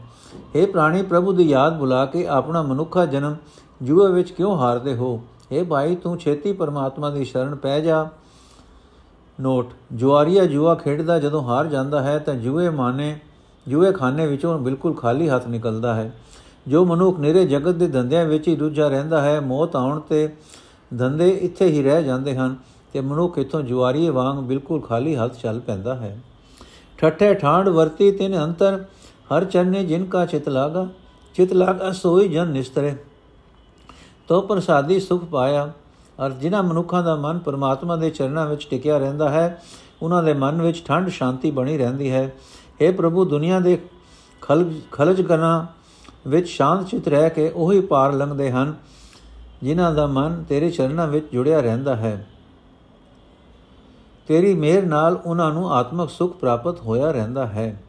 [0.56, 3.36] ਇਹ ਪ੍ਰਾਣੀ, ਪ੍ਰਭੂ ਦੀ ਯਾਦ ਬੁਲਾ ਕੇ ਆਪਣਾ ਮਨੁੱਖਾ ਜਨਮ
[3.82, 5.21] ਜੂਏ ਵਿੱਚ ਕਿਉਂ ਹਾਰਦੇ ਹੋ?
[5.52, 8.08] ਇਹ ਭਾਈ, ਤੂੰ ਛੇਤੀ ਪਰਮਾਤਮਾ ਦੀ ਸ਼ਰਨ ਪੈ ਜਾ।
[9.39, 13.19] ਨੋਟ, ਜੁਆਰੀਆ ਜੂਆ ਖੇਡਦਾ ਜਦੋਂ ਹਾਰ ਜਾਂਦਾ ਹੈ ਤਾਂ ਜੂਏ ਮਾਨੇ,
[13.67, 16.12] ਜੂਏ ਖਾਨੇ ਵਿੱਚੋਂ ਬਿਲਕੁਲ ਖਾਲੀ ਹੱਥ ਨਿਕਲਦਾ ਹੈ।
[16.67, 20.28] ਜੋ ਮਨੁੱਖ ਨਿਰੇ ਜਗਤ ਦੇ ਧੰਦਿਆਂ ਵਿੱਚ ਹੀ ਰੁੱਝਾ ਰਹਿੰਦਾ ਹੈ, ਮੌਤ ਆਉਣ ਤੇ
[20.91, 22.56] ਧੰਦੇ ਇੱਥੇ ਹੀ ਰਹਿ ਜਾਂਦੇ ਹਨ
[22.93, 26.17] ਤੇ ਮਨੁੱਖ ਇਥੋਂ ਜੁਆਰੀਏ ਵਾਂਗ ਬਿਲਕੁਲ ਖਾਲੀ ਹੱਥ ਚੱਲ ਪੈਂਦਾ ਹੈ।
[26.97, 28.84] ਠੱਠੇ ਠਾਂਡ ਵਰਤੀ ਤਿਨ ਅੰਤਰ,
[29.30, 30.88] ਹਰ ਚਰਨੇ ਜਿਨ ਕਾ ਚਿਤ ਲਾਗਾ
[31.36, 32.95] ਚਿਤ ਲਾਗਾ ਸੋਈ ਜਨ ਨਿਸਤਰੇ।
[34.28, 35.71] ਤੋ ਪ੍ਰਸਾਦੀ ਸੁਖ ਪਾਇਆ,
[36.26, 39.62] ਅਰ ਜਿਨ੍ਹਾਂ ਮਨੁੱਖਾਂ ਦਾ ਮਨ ਪਰਮਾਤਮਾ ਦੇ ਚਰਨਾਂ ਵਿੱਚ ਟਿਕਿਆ ਰਹਿੰਦਾ ਹੈ
[40.02, 42.24] ਉਹਨਾਂ ਦੇ ਮਨ ਵਿੱਚ ਠੰਡ ਸ਼ਾਂਤੀ ਬਣੀ ਰਹਿੰਦੀ ਹੈ।
[42.82, 43.78] हे ਪ੍ਰਭੂ ਦੁਨੀਆ ਦੇ
[44.91, 45.67] ਖਲਜ ਕਰਨਾ
[46.27, 48.73] ਵਿੱਚ ਸ਼ਾਂਤ ਚਿਤ ਰਹਿ ਕੇ ਉਹੀ ਪਾਰ ਲੰਘਦੇ ਹਨ,
[49.63, 52.27] ਜਿਨ੍ਹਾਂ ਦਾ ਮਨ ਤੇਰੇ ਚਰਨਾਂ ਵਿੱਚ ਜੁੜਿਆ ਰਹਿੰਦਾ ਹੈ।
[54.27, 57.81] ਤੇਰੀ ਮਿਹਰ ਨਾਲ ਉਹਨਾਂ ਨੂੰ ਆਤਮਿਕ ਸੁਖ ਪ੍ਰਾਪਤ ਹੋਇਆ ਰਹਿੰਦਾ ਹੈ।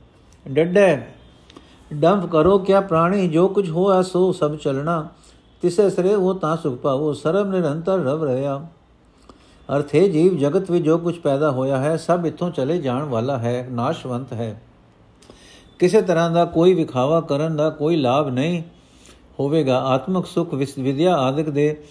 [0.48, 1.02] ਡੱਡੇ,
[1.94, 5.08] ਡੰਫ ਕਰੋ, ਕਿਆ ਪ੍ਰਾਣੀ ਜੋ ਕੁਝ ਹੋਆ ਸੋ ਸਭ ਚਲਣਾ।
[5.62, 8.66] ਤਿਸੇ ਸਰੇ ਉਹ ਤਾਂ ਸੁਖ ਪਾਵੋ, ਸਰਬ ਨਿਰੰਤਰ ਰਵ ਰਹਾ।
[9.76, 13.38] ਅਰਥ ਹੈ ਜੀਵ ਜਗਤ ਵਿੱਚ ਜੋ ਕੁਝ ਪੈਦਾ ਹੋਇਆ ਹੈ, ਸਭ ਇਥੋਂ ਚਲੇ ਜਾਣ ਵਾਲਾ
[13.38, 14.62] ਹੈ, ਨਾਸ਼ਵੰਤ ਹੈ।
[15.82, 18.62] ਕਿਸੇ ਤਰ੍ਹਾਂ ਦਾ ਕੋਈ ਵਿਖਾਵਾ ਕਰਨ ਦਾ ਕੋਈ ਲਾਭ ਨਹੀਂ
[19.40, 21.82] ਹੋਵੇਗਾ। ਆਤਮਿਕ ਸੁਖ ਵਿਦਿਆ ਆਦਿਕ ਦੇ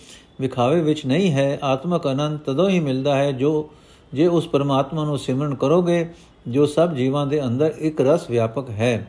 [0.41, 3.69] ਵਿਖਾਵੇ ਵਿੱਚ ਨਹੀਂ ਹੈ। ਆਤਮਿਕ ਅਨੰਦ ਤਦੋਂ ਹੀ ਮਿਲਦਾ ਹੈ ਜੋ,
[4.13, 6.13] ਜੇ ਉਸ ਪਰਮਾਤਮਾ ਨੂੰ ਸਿਮਰਨ ਕਰੋਗੇ,
[6.47, 9.07] ਜੋ ਸਭ ਜੀਵਾਂ ਦੇ ਅੰਦਰ ਇੱਕ ਰਸ ਵਿਆਪਕ ਹੈ।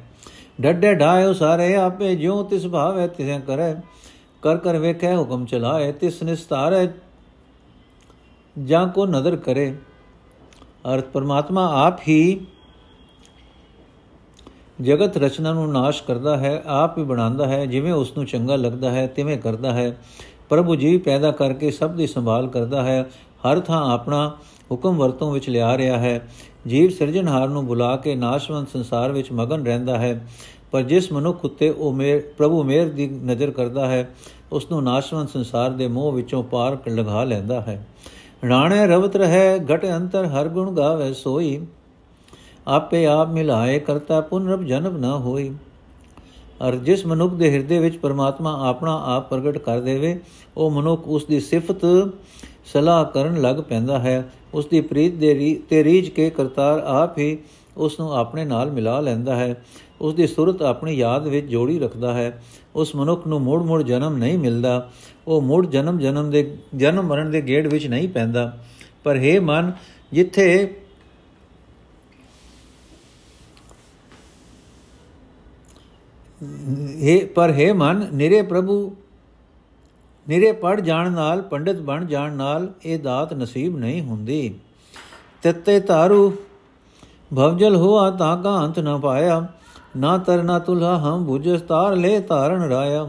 [0.60, 3.74] ਡੱਡੇ ਢਾਇਓ ਸਾਰੇ ਆਪੇ ਜਿਉ ਤਿਸ ਭਾਵੈ ਤਿਸੇ ਕਰੇ,
[4.42, 6.88] ਕਰ ਕਰ ਵੇਖੇ ਹੁਕਮ ਚਲਾਏ, ਤਿਸ ਨਿਸਤਾਰੇ
[8.64, 9.74] ਜਾਂ ਕੋ ਨਦਰ ਕਰੇ।
[10.94, 12.46] ਅਰਥ ਪਰਮਾਤਮਾ ਆਪ ਹੀ
[14.82, 18.90] ਜਗਤ ਰਚਨਾ ਨੂੰ ਨਾਸ਼ ਕਰਦਾ ਹੈ, ਆਪ ਹੀ ਬਣਾਉਂਦਾ ਹੈ, ਜਿਵੇਂ ਉਸ ਨੂੰ ਚੰਗਾ ਲੱਗਦਾ
[18.90, 19.96] ਹੈ, ਤਿਵੇਂ ਕਰਦਾ ਹੈ।
[20.48, 23.02] ਪ੍ਰਭੂ ਜੀ ਪੈਦਾ ਕਰਕੇ ਸਭ ਦੀ ਸੰਭਾਲ ਕਰਦਾ ਹੈ,
[23.46, 24.36] ਹਰ ਥਾਂ ਆਪਣਾ
[24.70, 26.28] ਹੁਕਮ ਵਰਤੋਂ ਵਿੱਚ ਲਿਆ ਰਿਹਾ ਹੈ।
[26.66, 30.26] ਜੀਵ ਸਿਰਜਣਹਾਰ ਨੂੰ ਬੁਲਾ ਕੇ ਨਾਸ਼ਵੰਤ ਸੰਸਾਰ ਵਿੱਚ ਮਗਨ ਰਹਿੰਦਾ ਹੈ।
[30.72, 34.14] ਪਰ ਜਿਸ ਮਨੁੱਖ ਉਤੇ ਉਹ ਮੇਰ, ਪ੍ਰਭੂ ਮੇਰ ਦੀ ਨਜ਼ਰ ਕਰਦਾ ਹੈ,
[34.52, 37.86] ਉਸ ਨੂੰ ਨਾਸ਼ਵੰਤ ਸੰਸਾਰ ਦੇ ਮੋਹ ਵਿੱਚੋਂ ਪਾਰ ਲਗਾ ਲੈਂਦਾ ਹੈ।
[38.48, 41.66] ਰਾਣੇ ਰਵਤ ਰਹੇ, ਘਟ ਅੰਤਰ ਹਰ ਗੁਣ ਗਾਵੇ ਸੋਈ।
[42.68, 45.54] ਆਪੇ ਆਪ ਮਿਲਾਏ ਕਰਤਾ ਪੁਨਰਬ ਜਨਮ ਨਾ ਹੋਈ।
[46.68, 50.20] ਅਰ ਜਿਸ ਮਨੁੱਖ ਦੇ ਹਿਰਦੇ ਵਿੱਚ ਪਰਮਾਤਮਾ ਆਪਣਾ ਆਪ ਪ੍ਰਗਟ ਕਰ ਦੇਵੇ,
[50.56, 52.08] ਉਹ ਮਨੁੱਖ ਉਸ ਦੀ ਸਿਫਤ
[52.64, 57.38] ਸਲਾਹ ਕਰਨ ਲੱਗ ਪੈਂਦਾ ਹੈ। ਉਸ ਦੀ ਪ੍ਰੀਤ ਦੇ ਤੇ ਰੀਝ ਕੇ ਕਰਤਾਰ ਆਪ ਹੀ
[57.76, 59.64] ਉਸ ਨੂੰ ਆਪਣੇ ਨਾਲ ਮਿਲਾ ਲੈਂਦਾ ਹੈ।
[60.00, 62.42] ਉਸ ਦੀ ਸੁਰਤ ਆਪਣੀ ਯਾਦ ਵਿੱਚ ਜੋੜੀ ਰੱਖਦਾ ਹੈ।
[62.76, 64.90] ਉਸ ਮਨੁੱਖ ਨੂੰ ਮੋੜ-ਮੋੜ ਜਨਮ ਨਹੀਂ ਮਿਲਦਾ।
[65.26, 68.58] ਉਹ ਮੋੜ ਜਨਮ ਜਨਮ ਦੇ, ਜਨਮ ਮਰਨ ਦੇ ਗੇੜ ਵਿੱਚ ਨਹੀਂ ਪੈਂਦਾ।
[69.04, 69.72] ਪਰ हे ਮਨ,
[70.12, 70.76] ਜਿੱਥੇ
[77.02, 78.96] हे ਪਰ हे ਮਨ, ਨਿਰੇ ਪ੍ਰਭੂ,
[80.28, 84.54] ਨਿਰੇ ਪੜ ਜਾਣ ਨਾਲ, ਪੰਡਿਤ ਬਣ ਜਾਣ ਨਾਲ ਇਹ ਦਾਤ ਨਸੀਬ ਨਹੀਂ ਹੁੰਦੀ।
[85.42, 86.32] ਤਿੱਤੇ ਤਾਰੂ
[87.36, 89.46] ਭਵਜਲ ਹੋਆ ਤਾਂ ਕਾ ਅੰਤ ਨਾ ਪਾਇਆ,
[89.96, 93.04] ਨਾ ਤਰਨਾ ਤੁਲਾ ਹਮ ਬੁਝਸ ਤਾਰ ਲੈ ਤਾਰਨ ਰਾਇਆ।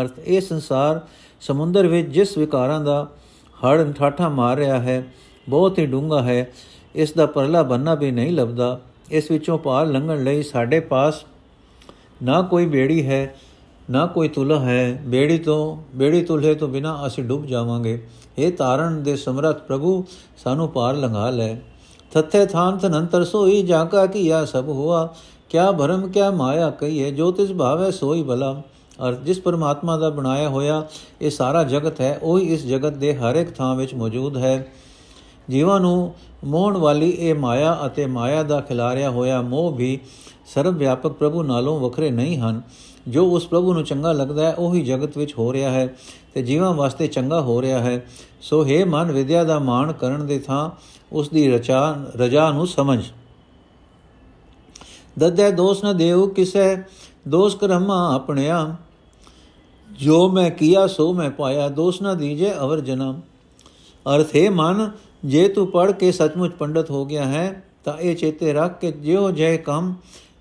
[0.00, 1.00] ਅਰਥ, ਇਹ ਸੰਸਾਰ
[1.40, 3.08] ਸਮੁੰਦਰ ਵਿੱਚ ਜਿਸ ਵਿਕਾਰਾਂ ਦਾ
[3.64, 5.04] ਹੜ ਠਾਠਾ ਮਾਰ ਰਿਹਾ ਹੈ,
[5.48, 6.52] ਬਹੁਤ ਹੀ ਡੂੰਘਾ ਹੈ,
[6.94, 11.24] ਇਸ ਦਾ ਪਰਲਾ ਬੰਨਾ ਵੀ ਨਹੀਂ ਲੱਭਦਾ। ਇਸ ਵਿੱਚੋਂ ਪਾਰ ਲੰਘਣ ਲਈ ਸਾਡੇ ਪਾਸ
[12.22, 13.34] ਨਾ ਕੋਈ ਬੇੜੀ ਹੈ,
[13.90, 18.06] ਨਾ ਕੋਈ ਤੁਲਾ ਹੈ। ਬੇੜੀ ਤੋਂ, ਬੇੜੀ ਤੁਲੇ ਤੋਂ ਬਿਨਾ ਅਸੀਂ ਡੁੱਬ ਜਾਵਾਂਗੇ।
[18.38, 20.04] ਇਹ ਤਾਰਨ ਦੇ ਸਮਰਥ ਪ੍ਰਭੂ,
[20.44, 21.56] ਸਾਨੂੰ ਪਾਰ ਲੰਘਾ ਲੈ।
[22.12, 25.14] ਥੱਥੇ ਥਾਨ ਤਨੰਤਰ ਸੋਈ ਜਾਂ ਕਾ ਕੀਆ ਸਭ ਹੁਆ।
[25.48, 28.62] ਕਿਆ ਭਰਮ, ਕਿਆ ਮਾਇਆ ਕਹੀਏ ਜੋ ਤਿਸ ਭਾਵੇ ਸੋਈ ਭਲਾ।
[29.08, 30.86] ਅਰ ਜਿਸ ਪਰਮਾਤਮਾ ਦਾ ਬਣਾਇਆ ਹੋਇਆ
[31.20, 34.66] ਇਹ ਸਾਰਾ ਜਗਤ ਹੈ, ਉਹ ਹੀ ਇਸ ਜਗਤ ਦੇ ਹਰ ਇੱਕ ਥਾਂ ਵਿੱਚ ਮੌਜੂਦ ਹੈ।
[35.50, 40.00] ਜੀਵਾਂ ਨੂੰ ਮੋਹਣ ਵਾਲੀ ਇਹ ਮਾਇਆ ਅਤੇ ਮਾਇਆ ਦਾ ਖਿਲਾਰਿਆ ਹੋਇਆ ਮੋਹ ਵੀ
[40.54, 42.62] ਸਰਵ ਵਿਆਪਕ ਪ੍ਰਭੂ ਨਾਲੋਂ ਵੱਖਰੇ ਨਹੀਂ ਹਨ।
[43.08, 45.94] ਜੋ ਉਸ ਪ੍ਰਭੂ ਨੂੰ ਚੰਗਾ ਲੱਗਦਾ ਹੈ, ਉਹੀ ਜਗਤ ਵਿੱਚ ਹੋ ਰਿਹਾ ਹੈ
[46.34, 48.06] ਤੇ ਜੀਵਾਂ ਵਾਸਤੇ ਚੰਗਾ ਹੋ ਰਿਹਾ ਹੈ।
[48.40, 50.70] ਸੋ ਹੈ ਮਨ, ਵਿਦਿਆ ਦਾ ਮਾਣ ਕਰਨ ਦੇ ਥਾਂ
[51.12, 53.04] ਉਸ ਦੀ ਰਚਾ, ਰਜਾ ਨੂੰ ਸਮਝ।
[55.18, 56.76] ਦਦੈ ਦੋਸ ਨ ਦੇਉ ਕਿਸੈ,
[57.28, 58.76] ਦੋਸ ਕਰਮਾ ਆਪਣਿਆ।
[59.90, 63.20] ਜੋ ਮੈਂ ਕੀਆ, ਸੋ ਮੈਂ ਪਾਇਆ। ਦੋਸ ਨ ਦੀਜੇ ਅਵਰ ਜਨਮ
[64.06, 64.90] ਅਰਥ, ਹੈ ਮਨ,
[65.24, 69.30] ਜੇ ਤੂੰ ਪੜ ਕੇ ਸੱਚਮੁੱਚ ਪੰਡਤ ਹੋ ਗਿਆ ਹੈ, ਤਾਂ ਇਹ ਚੇਤੇ ਰੱਖ ਕੇ ਜਿਉ
[69.30, 69.94] ਜੈ ਕੰਮ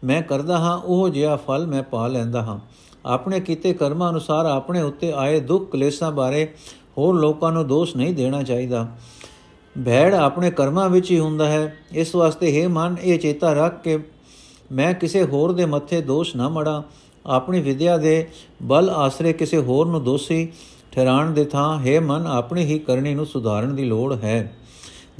[0.03, 2.59] ਮੈਂ ਕਰਦਾ ਹਾਂ, ਉਹ ਜਿਹਾ ਫਲ ਮੈਂ ਪਾ ਲੈਂਦਾ ਹਾਂ।
[3.05, 6.53] ਆਪਣੇ ਕੀਤੇ ਕਰਮਾਂ ਅਨੁਸਾਰ ਆਪਣੇ ਉੱਤੇ ਆਏ ਦੁੱਖ ਕਲੇਸ਼ਾਂ ਬਾਰੇ
[6.97, 8.87] ਹੋਰ ਲੋਕਾਂ ਨੂੰ ਦੋਸ਼ ਨਹੀਂ ਦੇਣਾ ਚਾਹੀਦਾ।
[9.85, 13.99] ਭੈੜ ਆਪਣੇ ਕਰਮਾਂ ਵਿੱਚ ਹੀ ਹੁੰਦਾ ਹੈ। ਇਸ ਵਾਸਤੇ ਹੈ ਮਨ, ਇਹ ਚੇਤਾ ਰੱਖ ਕੇ
[14.71, 16.83] ਮੈਂ ਕਿਸੇ ਹੋਰ ਦੇ ਮੱਥੇ ਦੋਸ਼ ਨਾ ਮੜਾ।
[17.25, 18.27] ਆਪਣੀ ਵਿਦਿਆ ਦੇ
[18.63, 20.51] ਬਲ ਆਸਰੇ ਕਿਸੇ ਹੋਰ ਨੂੰ ਦੋਸ਼ੀ
[20.91, 24.57] ਠਹਿਰਾਣ ਦੇ ਥਾਂ ਹੈ ਮਨ, ਆਪਣੀ ਹੀ ਕਰਨੀ ਨੂੰ ਸੁਧਾਰਨ ਦੀ ਲੋੜ ਹੈ।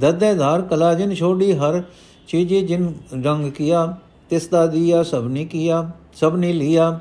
[0.00, 1.82] ਦਦੇ ਧਾਰ ਕਲਾ ਜਿਨ ਛੋੜੀ ਹਰ
[2.28, 3.96] ਚੀਜ਼ੇ ਜਿਨ ਰੰਗ ਕੀਆ
[4.32, 6.98] ਤਿਸ ਦਾ ਦੀਆ ਸਭ ਨੇ ਕੀਆ ਸਭ ਨੇ ਲਿਆ,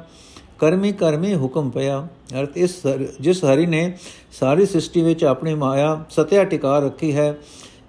[0.60, 2.08] ਕਰਮੀ ਕਰਮੀ ਹੁਕਮ ਪਿਆ।
[2.40, 2.76] ਅਰਥ ਇਸ
[3.22, 3.98] ਜਿਸ ਹਰੀ ਨੇ
[4.32, 7.38] ਸਾਰੀ ਸ੍ਰਿਸ਼ਟੀ ਵਿੱਚ ਆਪਣੀ ਮਾਇਆ ਸਤਿਆ ਟਿਕਾ ਰੱਖੀ ਹੈ,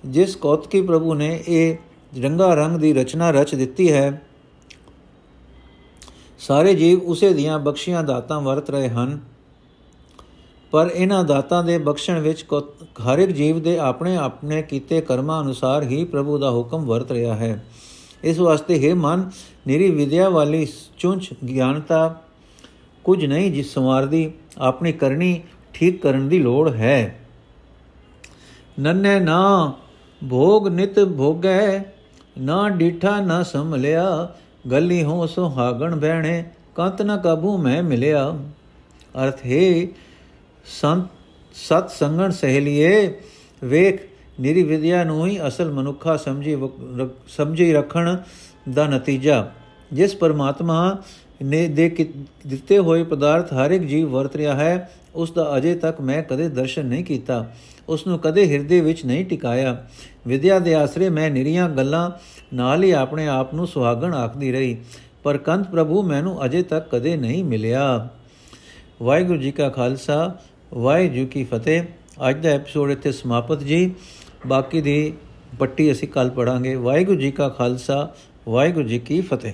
[0.06, 1.76] ਜਿਸ ਕੌਤਕੀ ਪ੍ਰਭੂ ਨੇ ਇਹ
[2.22, 4.22] ਰੰਗਾ ਰੰਗ ਦੀ ਰਚਨਾ ਰਚ ਦਿੱਤੀ ਹੈ,
[6.38, 9.18] ਸਾਰੇ ਜੀਵ ਉਸੇ ਦੀਆਂ ਬਖਸ਼ੀਆਂ ਦਾਤਾਂ ਵਰਤ ਰਹੇ ਹਨ।
[10.72, 12.44] ਪਰ ਇਹਨਾਂ ਦਾਤਾਂ ਦੇ ਬਖਸ਼ਣ ਵਿੱਚ
[13.02, 17.36] ਹਰ ਇੱਕ ਜੀਵ ਦੇ ਆਪਣੇ ਆਪਣੇ ਕੀਤੇ ਕਰਮਾਂ ਅਨੁਸਾਰ ਹੀ ਪ੍ਰਭੂ ਦਾ ਹੁਕਮ ਵਰਤ ਰਿਹਾ
[17.36, 17.64] ਹੈ।
[18.24, 19.30] ਇਸ ਵਾਸਤੇ ਹੈ ਮਨ,
[19.66, 20.66] ਨਿਰੀ ਵਿਦਿਆ ਵਾਲੀ
[20.98, 22.20] ਚੁੰਚ ਗਿਆਨਤਾ
[23.04, 25.40] ਕੁਝ ਨਹੀਂ ਜਿਸ ਸਮਾਰਦੀ ਆਪਣੀ ਕਰਨੀ
[25.74, 27.18] ਠੀਕ ਕਰਨ ਦੀ ਲੋੜ ਹੈ।
[28.80, 29.72] ਨੰਨੇ ਨਾ
[30.22, 31.84] ਭੋਗ ਨਿਤ ਭੋਗੈ,
[32.38, 34.34] ਨਾ ਡੀਠਾ ਨਾ ਸੰਭਲਿਆ,
[34.70, 38.38] ਗੱਲੀ ਹੋ ਸੁਹਾਗਣ ਬਹਿਣੇ, ਕੰਤ ਨ ਕਾਬੂ ਮੈਂ ਮਿਲਿਆ।
[39.24, 39.86] ਅਰਥ ਹੈ,
[40.64, 41.06] ਸੰਤ
[41.54, 43.18] ਸਤ ਸੰਗਣ ਸਹੇਲੀਏ,
[43.64, 44.00] ਵੇਖ
[44.42, 46.56] ਨਿਰੀ ਵਿਦਿਆ ਨੂੰ ਹੀ ਅਸਲ ਮਨੁੱਖਾ ਸਮਝੀ
[47.28, 48.16] ਸਮਝੀ ਰੱਖਣ
[48.68, 49.50] ਦਾ ਨਤੀਜਾ।
[49.92, 50.96] ਜਿਸ ਪਰਮਾਤਮਾ
[51.42, 51.88] ਨੇ ਦੇ
[52.46, 56.48] ਦਿੱਤੇ ਹੋਏ ਪਦਾਰਥ ਹਰ ਇੱਕ ਜੀਵ ਵਰਤ ਰਿਹਾ ਹੈ, ਉਸ ਦਾ ਅਜੇ ਤੱਕ ਮੈਂ ਕਦੇ
[56.48, 57.46] ਦਰਸ਼ਨ ਨਹੀਂ ਕੀਤਾ।
[57.88, 59.76] ਉਸ ਨੂੰ ਕਦੇ ਹਿਰਦੇ ਵਿੱਚ ਨਹੀਂ ਟਿਕਾਇਆ।
[60.26, 62.10] ਵਿਦਿਆ ਦੇ ਆਸਰੇ ਮੈਂ ਨਿਰੀਆਂ ਗੱਲਾਂ
[62.54, 64.76] ਨਾਲ ਹੀ ਆਪਣੇ ਆਪ ਨੂੰ ਸੁਹਾਗਣ ਆਖਦੀ ਰਹੀ,
[65.22, 68.08] ਪਰ ਕੰਤ ਪ੍ਰਭੂ ਮੈਨੂੰ ਅਜੇ ਤੱਕ ਕਦੇ ਨਹੀਂ ਮਿਲਿਆ।
[69.02, 70.34] ਵਾਹਿਗੁਰੂ ਜੀ ਕਾ ਖਾਲਸਾ,
[70.74, 71.82] ਵਾਹਿਗੁਰੂ ਜੀ ਕੀ ਫਤਿਹ।
[72.28, 73.90] ਅੱਜ ਦਾ ਐਪੀਸੋਡ ਇੱਥੇ ਸਮਾਪਤ ਜੀ।
[74.46, 75.12] ਬਾਕੀ ਦੀ
[75.58, 78.14] ਪੱਟੀ ਅਸੀਂ ਕੱਲ ਪੜਾਂਗੇ ਵਾਹਿਗੁਰੂ ਜੀ ਕਾ ਖਾਲਸਾ
[78.48, 79.52] ਵਾਹਿਗੁਰੂ ਜੀ ਕੀ ਫਤਿਹ।